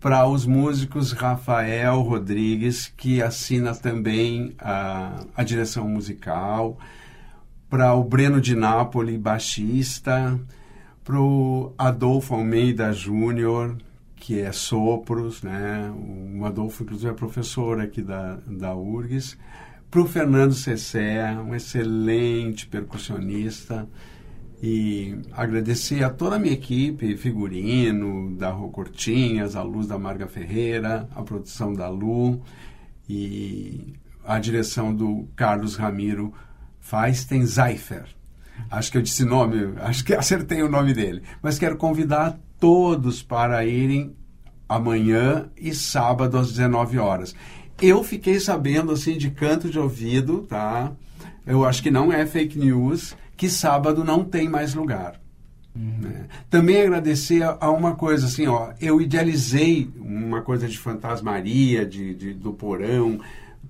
[0.01, 6.77] para os músicos Rafael Rodrigues, que assina também a, a direção musical,
[7.73, 10.39] para o Breno de Nápoles, baixista,
[11.03, 13.77] para o Adolfo Almeida Júnior,
[14.15, 15.91] que é Sopros, né?
[16.37, 19.39] O Adolfo, inclusive, é professor aqui da, da URGS.
[19.89, 23.89] Para o Fernando Cessé, um excelente percussionista.
[24.61, 30.27] E agradecer a toda a minha equipe, figurino, da Rô Cortinhas, a luz da Marga
[30.27, 32.39] Ferreira, a produção da Lu
[33.09, 36.31] e a direção do Carlos Ramiro
[36.83, 38.09] Feistenzeifert.
[38.69, 41.23] Acho que eu disse nome, acho que acertei o nome dele.
[41.41, 44.15] Mas quero convidar todos para irem
[44.67, 47.33] amanhã e sábado às 19 horas.
[47.81, 50.91] Eu fiquei sabendo assim de canto de ouvido, tá?
[51.47, 55.19] Eu acho que não é fake news que sábado não tem mais lugar.
[55.75, 55.99] Uhum.
[56.01, 56.27] Né?
[56.49, 62.13] Também agradecer a, a, uma coisa assim, ó, eu idealizei uma coisa de fantasmaria, de,
[62.13, 63.19] de, do porão,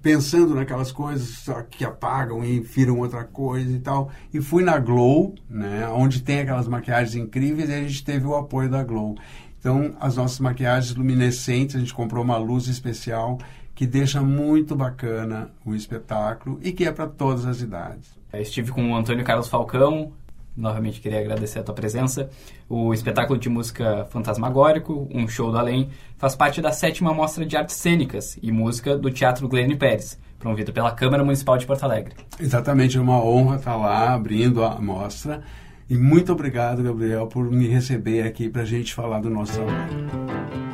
[0.03, 4.11] pensando naquelas coisas que apagam e viram outra coisa e tal.
[4.33, 8.35] E fui na Glow, né, onde tem aquelas maquiagens incríveis, e a gente teve o
[8.35, 9.15] apoio da Glow.
[9.57, 13.39] Então, as nossas maquiagens luminescentes, a gente comprou uma luz especial
[13.73, 18.11] que deixa muito bacana o espetáculo e que é para todas as idades.
[18.33, 20.11] Estive com o Antônio Carlos Falcão,
[20.55, 22.29] novamente queria agradecer a tua presença.
[22.69, 27.57] O espetáculo de música Fantasmagórico, um show do além, faz parte da sétima mostra de
[27.57, 32.15] artes cênicas e música do Teatro Glênio Pérez, promovido pela Câmara Municipal de Porto Alegre.
[32.39, 35.41] Exatamente, é uma honra estar lá abrindo a mostra.
[35.89, 40.72] E muito obrigado, Gabriel, por me receber aqui para a gente falar do nosso trabalho.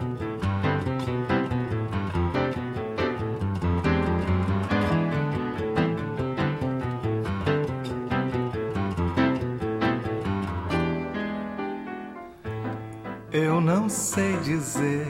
[13.90, 15.08] Não sei dizer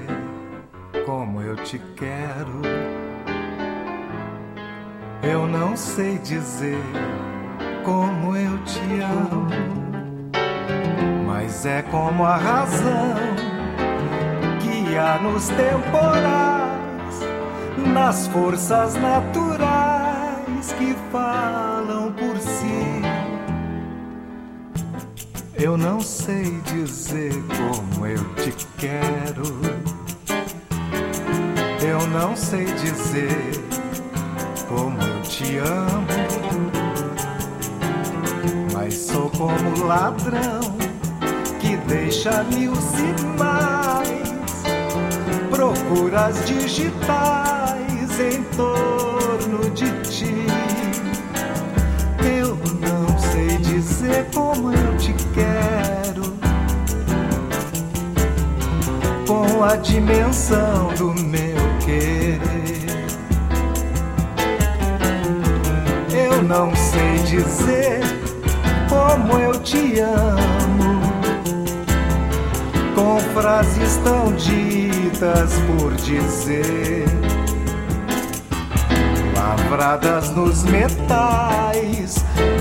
[1.05, 2.61] como eu te quero.
[5.21, 6.81] Eu não sei dizer
[7.83, 9.49] como eu te amo.
[11.27, 13.15] Mas é como a razão
[14.79, 17.19] confia nos temporais,
[17.93, 21.98] nas forças naturais que falam
[25.61, 29.43] Eu não sei dizer como eu te quero.
[31.85, 33.51] Eu não sei dizer
[34.69, 36.07] como eu te amo.
[38.73, 40.61] Mas sou como ladrão
[41.59, 44.63] que deixa mil sinais,
[45.49, 50.68] procuras digitais em torno de ti.
[52.79, 56.33] Não sei dizer como eu te quero,
[59.27, 62.39] com a dimensão do meu querer.
[66.11, 68.01] Eu não sei dizer
[68.89, 70.99] como eu te amo.
[72.95, 77.05] Com frases tão ditas por dizer,
[79.35, 82.15] lavradas nos metais,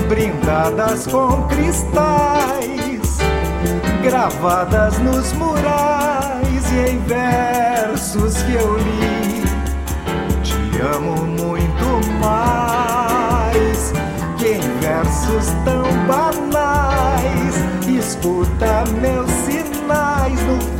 [0.07, 3.17] brindadas com cristais,
[4.01, 9.43] gravadas nos murais e em versos que eu li.
[10.43, 11.85] Te amo muito
[12.19, 13.93] mais
[14.37, 17.55] que em versos tão banais.
[17.87, 20.78] Escuta meus sinais no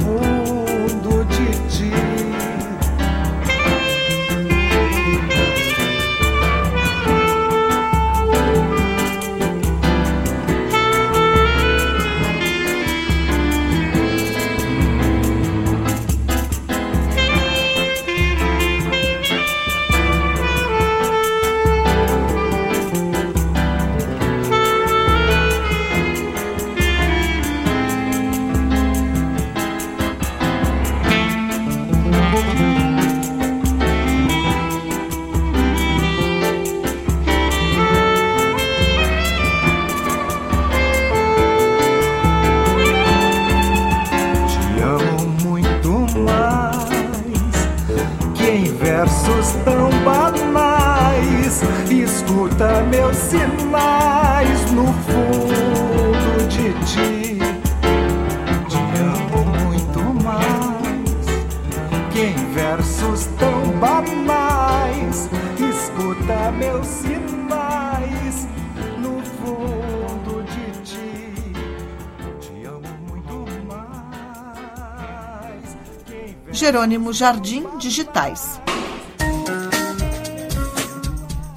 [76.52, 78.62] Jerônimo Jardim Digitais.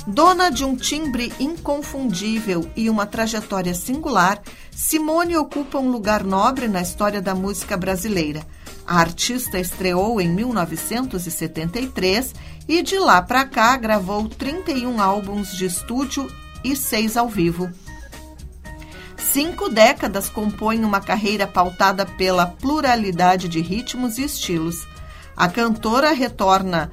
[0.07, 4.41] Dona de um timbre inconfundível e uma trajetória singular,
[4.71, 8.41] Simone ocupa um lugar nobre na história da música brasileira.
[8.87, 12.35] A artista estreou em 1973
[12.69, 16.29] e de lá para cá gravou 31 álbuns de estúdio
[16.65, 17.71] e seis ao vivo.
[19.17, 24.87] Cinco décadas compõem uma carreira pautada pela pluralidade de ritmos e estilos.
[25.37, 26.91] A cantora retorna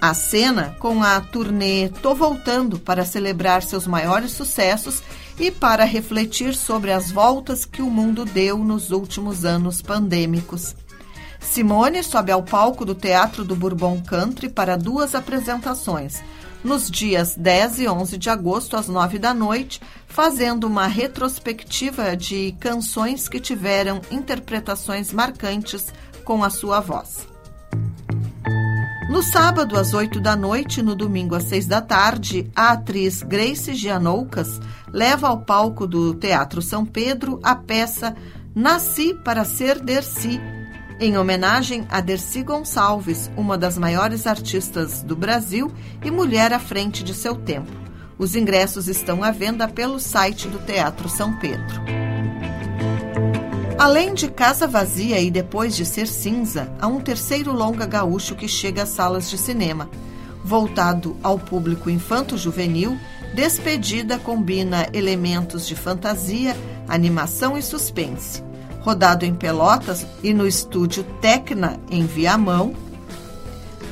[0.00, 5.02] à cena com a turnê Tô Voltando para celebrar seus maiores sucessos
[5.38, 10.76] e para refletir sobre as voltas que o mundo deu nos últimos anos pandêmicos.
[11.40, 16.22] Simone sobe ao palco do Teatro do Bourbon Country para duas apresentações,
[16.62, 22.54] nos dias 10 e 11 de agosto, às 9 da noite, fazendo uma retrospectiva de
[22.58, 25.92] canções que tiveram interpretações marcantes
[26.24, 27.26] com a sua voz.
[29.08, 33.74] No sábado, às 8 da noite, no domingo, às 6 da tarde, a atriz Grace
[33.74, 34.60] Gianoucas
[34.92, 38.14] leva ao palco do Teatro São Pedro a peça
[38.54, 40.38] Nasci para Ser Dercy,
[41.00, 45.70] em homenagem a Dercy Gonçalves, uma das maiores artistas do Brasil
[46.04, 47.70] e mulher à frente de seu tempo.
[48.18, 51.82] Os ingressos estão à venda pelo site do Teatro São Pedro.
[53.78, 58.48] Além de Casa Vazia e Depois de Ser Cinza, há um terceiro longa gaúcho que
[58.48, 59.88] chega às salas de cinema.
[60.42, 62.98] Voltado ao público infanto-juvenil,
[63.34, 66.56] Despedida combina elementos de fantasia,
[66.88, 68.47] animação e suspense.
[68.88, 72.74] Rodado em Pelotas e no estúdio Tecna, em Viamão,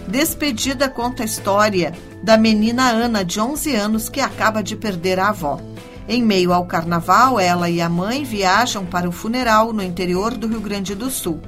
[0.09, 1.93] Despedida conta a história
[2.23, 5.61] da menina Ana, de 11 anos, que acaba de perder a avó.
[6.09, 10.49] Em meio ao carnaval, ela e a mãe viajam para o funeral no interior do
[10.49, 11.43] Rio Grande do Sul.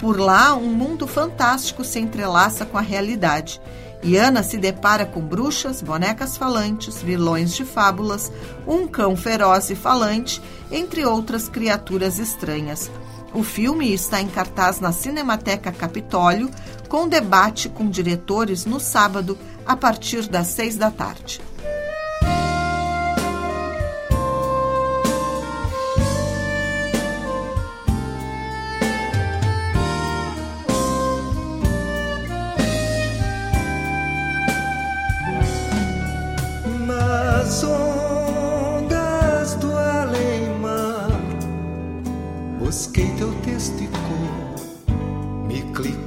[0.00, 3.60] Por lá, um mundo fantástico se entrelaça com a realidade.
[4.02, 8.30] E Ana se depara com bruxas, bonecas falantes, vilões de fábulas,
[8.66, 10.40] um cão feroz e falante,
[10.70, 12.90] entre outras criaturas estranhas.
[13.34, 16.50] O filme está em cartaz na Cinemateca Capitólio,
[16.88, 19.36] com debate com diretores no sábado,
[19.66, 21.40] a partir das seis da tarde.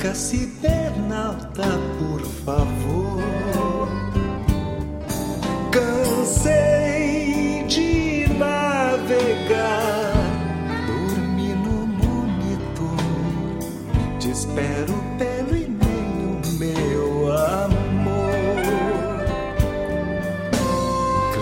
[0.01, 3.87] Música cibernauta, por favor.
[5.71, 10.11] Cansei de navegar.
[10.87, 12.97] Dormi no monitor.
[14.19, 18.63] Te espero pelo e-mail, meu amor.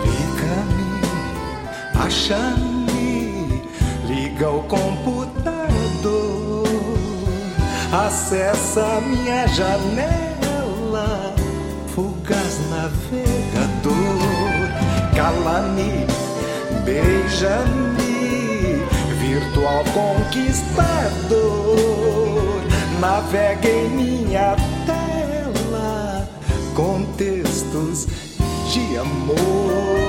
[0.01, 0.99] Clica-me,
[1.97, 3.64] acha-me,
[4.05, 5.28] liga o computador
[8.10, 11.36] acessa minha janela,
[11.93, 13.93] fugaz navegador,
[15.16, 16.07] cala-me,
[16.84, 18.82] beija-me,
[19.20, 20.89] virtual conquistador,
[22.99, 24.55] navega em minha
[24.88, 26.28] tela
[26.74, 28.07] com textos
[28.74, 30.09] de amor.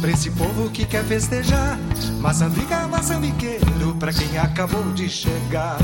[0.00, 1.78] pra esse povo que quer festejar.
[2.20, 5.78] Maçambica, maçambiqueiro, pra quem acabou de chegar.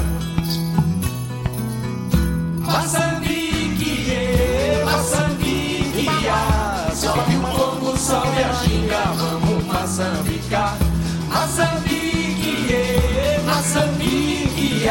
[2.61, 4.13] Maçambique,
[4.85, 6.07] Maçambique,
[6.95, 10.77] sobe o fogo, sobe a ginga, vamos maçambicar.
[11.29, 12.75] Maçambique,
[13.45, 14.87] Maçambique,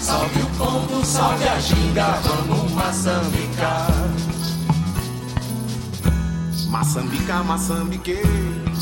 [0.00, 4.01] sobe o fogo, sobe a ginga, vamos maçambicar.
[6.72, 8.22] Maçambica, maçambique,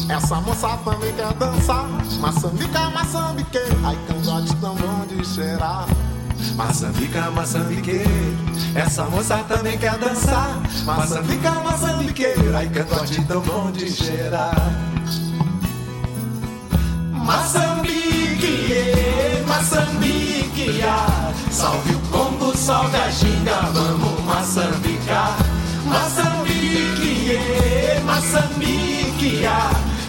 [0.08, 1.88] essa moça também quer dançar.
[2.20, 5.88] Maçambica, maçambique, ai cangote tão bom de cheirar.
[6.54, 8.02] Maçambica, maçambique,
[8.76, 10.62] essa moça também quer dançar.
[10.84, 14.54] Maçambica, maçambique, ai cangote tão bom de cheirar.
[17.10, 18.72] Maçambique,
[19.48, 20.80] Maçambique,
[21.50, 25.36] salve o Congo, salve a ginga, vamos maçambicar.
[27.30, 29.42] Moçambique, Moçambique,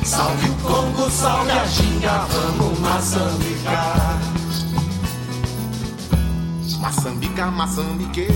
[0.03, 4.19] salve o Congo, salve a ginga, vamos maçambicar.
[6.80, 8.28] Maçambica, maçambique,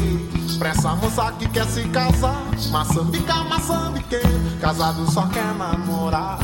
[0.59, 2.45] pra essa moça que quer se casar.
[2.69, 4.21] Maçambica, maçambique,
[4.61, 6.39] casado só quer namorar.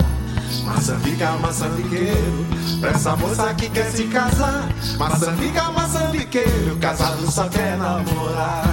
[0.65, 2.47] Maçambica, maçambiqueiro,
[2.79, 4.67] pra essa moça que quer se casar.
[4.97, 8.65] Maçambica, maçambiqueiro, casado só quer namorar.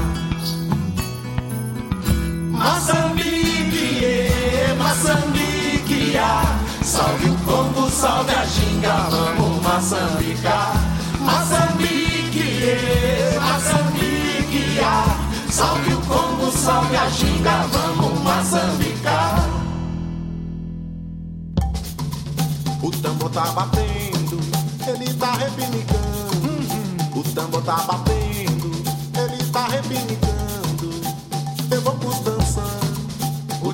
[2.50, 3.37] Moçambique,
[4.88, 6.14] Moçambique,
[6.82, 10.72] salve o Congo, salve a ginga, vamos Moçambicar.
[11.20, 12.62] Moçambique,
[13.38, 14.80] Moçambique,
[15.50, 19.46] salve o Congo, salve a ginga, vamos Moçambicar.
[22.82, 24.40] O tambor tá batendo,
[24.86, 26.08] ele tá repinicando.
[27.14, 28.17] O tambor tá batendo,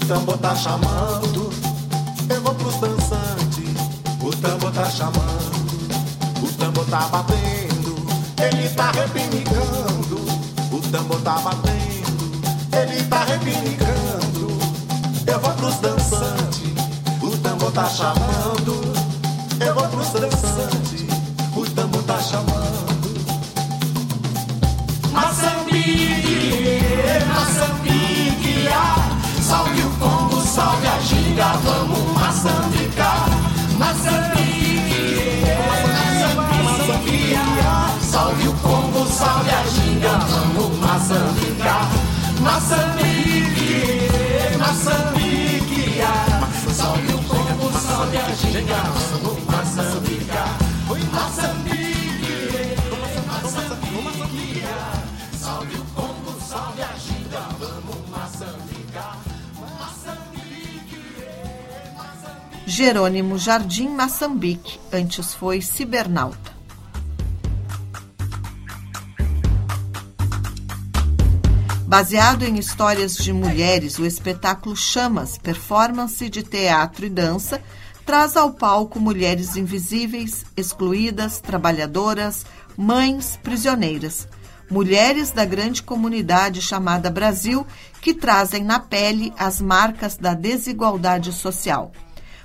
[0.05, 1.50] o tambor tá chamando.
[2.28, 3.70] Eu vou pros dançantes,
[4.20, 5.55] o tambor tá chamando.
[6.42, 7.96] O tambor tá batendo,
[8.38, 10.16] ele tá repinicando.
[10.70, 12.32] O tambor tá batendo,
[12.72, 14.59] ele tá repinicando.
[15.26, 16.72] Eu vou pros dançantes,
[17.22, 18.92] o tambor tá chamando.
[19.59, 21.07] Eu vou pros dançantes,
[21.57, 22.74] o tambor tá chamando.
[25.12, 26.20] Moçambique,
[27.32, 28.68] Moçambique,
[29.75, 33.29] salve o Congo, salve a ginga, vamos Moçambicar.
[33.79, 35.45] Moçambique,
[36.62, 37.37] Moçambique,
[38.01, 41.89] salve o Congo, salve a ginga, vamos Moçambicar.
[42.41, 43.99] Moçambique,
[44.59, 46.03] Moçambique,
[46.72, 48.83] salve o Congo, salve a ginga,
[49.22, 49.43] vamos
[62.77, 66.53] Jerônimo Jardim Maçambique, antes foi cibernauta.
[71.87, 77.62] Baseado em histórias de mulheres, o espetáculo Chamas, performance de teatro e dança,
[78.05, 82.45] traz ao palco mulheres invisíveis, excluídas, trabalhadoras,
[82.77, 84.27] mães, prisioneiras.
[84.68, 87.64] Mulheres da grande comunidade chamada Brasil
[88.01, 91.93] que trazem na pele as marcas da desigualdade social.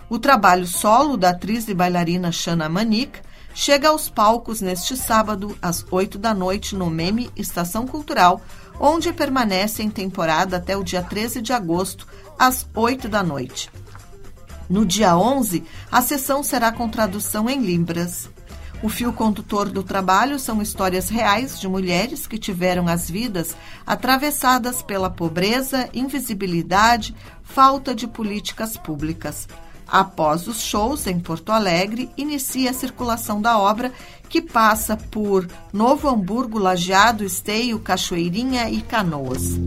[0.10, 3.20] O trabalho solo da atriz e bailarina Shana Manik
[3.53, 8.41] chega aos palcos neste sábado, às 8 da noite, no Meme Estação Cultural,
[8.80, 12.07] onde permanece em temporada até o dia 13 de agosto,
[12.39, 13.70] às 8 da noite.
[14.68, 18.30] No dia 11, a sessão será com tradução em Libras.
[18.82, 23.55] O fio condutor do trabalho são histórias reais de mulheres que tiveram as vidas
[23.86, 29.47] atravessadas pela pobreza, invisibilidade, falta de políticas públicas.
[29.92, 33.92] Após os shows em Porto Alegre, inicia a circulação da obra,
[34.30, 39.58] que passa por Novo Hamburgo, Lajeado, Esteio, Cachoeirinha e Canoas.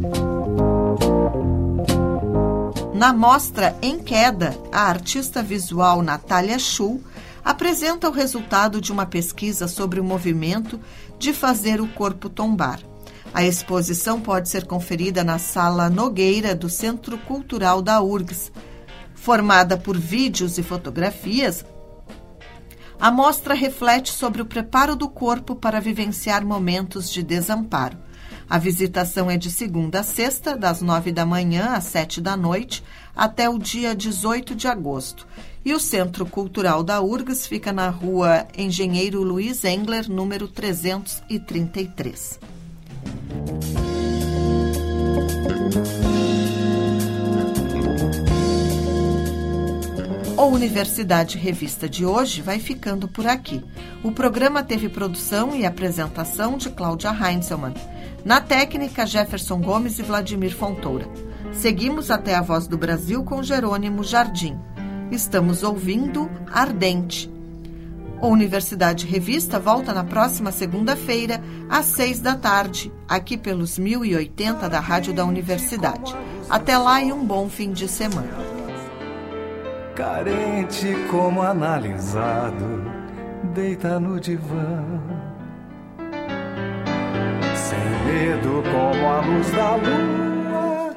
[2.94, 7.02] Na mostra Em Queda, a artista visual Natália Schull
[7.44, 10.78] apresenta o resultado de uma pesquisa sobre o movimento
[11.18, 12.78] de fazer o corpo tombar.
[13.34, 18.52] A exposição pode ser conferida na Sala Nogueira do Centro Cultural da URGS.
[19.22, 21.64] Formada por vídeos e fotografias,
[22.98, 27.96] a mostra reflete sobre o preparo do corpo para vivenciar momentos de desamparo.
[28.50, 32.82] A visitação é de segunda a sexta, das nove da manhã às sete da noite,
[33.14, 35.24] até o dia 18 de agosto.
[35.64, 42.40] E o Centro Cultural da URGS fica na rua Engenheiro Luiz Engler, número 333.
[50.42, 53.64] O Universidade Revista de hoje vai ficando por aqui.
[54.02, 57.74] O programa teve produção e apresentação de Cláudia Heinzelmann.
[58.24, 61.06] Na técnica, Jefferson Gomes e Vladimir Fontoura.
[61.52, 64.58] Seguimos até a Voz do Brasil com Jerônimo Jardim.
[65.12, 67.30] Estamos ouvindo Ardente.
[68.20, 74.80] A Universidade Revista volta na próxima segunda-feira, às seis da tarde, aqui pelos 1080 da
[74.80, 76.12] Rádio da Universidade.
[76.50, 78.61] Até lá e um bom fim de semana.
[79.94, 82.82] Carente como analisado,
[83.52, 84.82] deita no divã.
[87.54, 90.96] Sem medo como a luz da lua,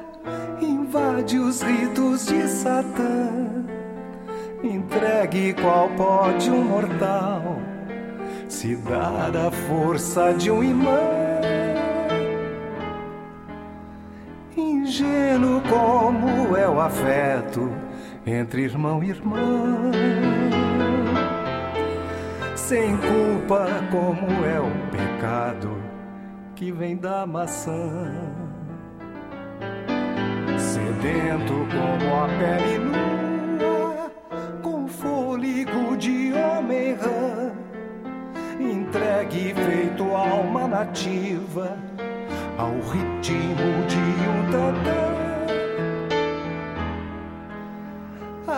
[0.62, 3.28] invade os ritos de Satã.
[4.62, 7.58] Entregue qual pode um mortal
[8.48, 11.00] se dar a força de um imã.
[14.56, 17.85] Ingênuo como é o afeto
[18.26, 19.92] entre irmão e irmã.
[22.56, 25.76] Sem culpa como é o pecado
[26.56, 28.12] que vem da maçã.
[30.58, 34.10] Sedento como a pele nua,
[34.60, 37.52] com fôlego de homem rã,
[38.58, 41.78] entregue feito alma nativa
[42.58, 45.25] ao ritmo de um tantã.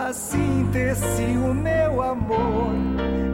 [0.07, 2.73] Assim teci o meu amor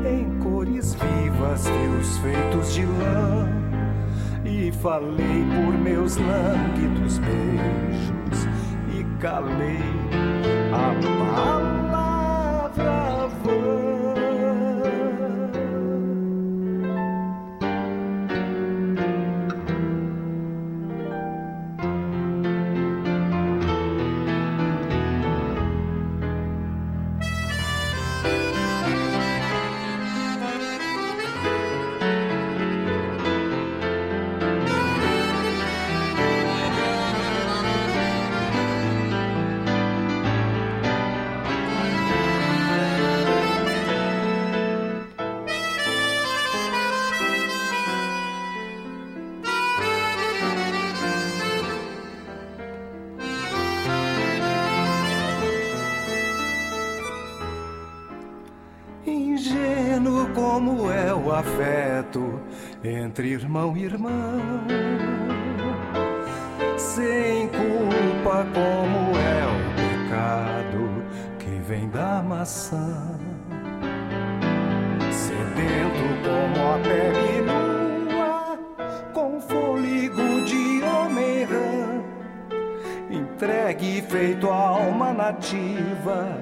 [0.04, 3.48] em cores vivas, fios feitos de lã.
[4.44, 8.48] E falei por meus lânguidos beijos
[8.98, 9.80] e calei
[10.74, 10.96] a
[12.72, 13.30] palavra
[60.60, 62.36] vã.
[62.84, 64.40] entre irmão e irmã.
[66.78, 71.04] Sem culpa, como é o pecado
[71.40, 73.18] que vem da maçã.
[75.12, 78.58] Sedento como a pele nua,
[79.14, 82.04] com fôlego de homem rã.
[83.10, 86.38] Entregue feito a alma nativa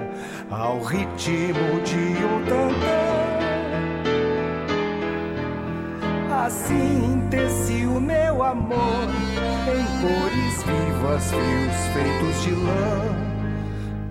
[0.50, 3.33] ao ritmo de um tantã.
[6.50, 9.08] síntese, o meu amor
[9.68, 13.34] em cores vivas, fios feitos de lã.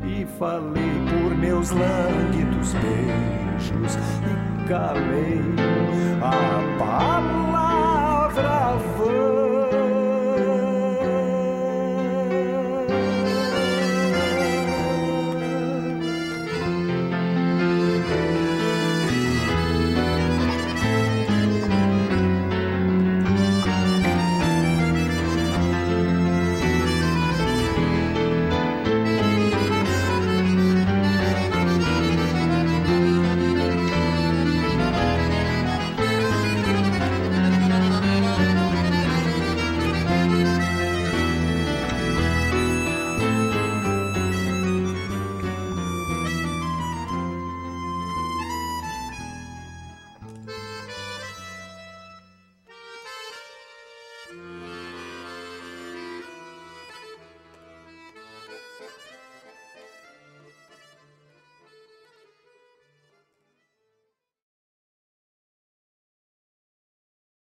[0.04, 5.40] E falei por meus lânguidos beijos e calei
[6.20, 9.81] a palavra vã.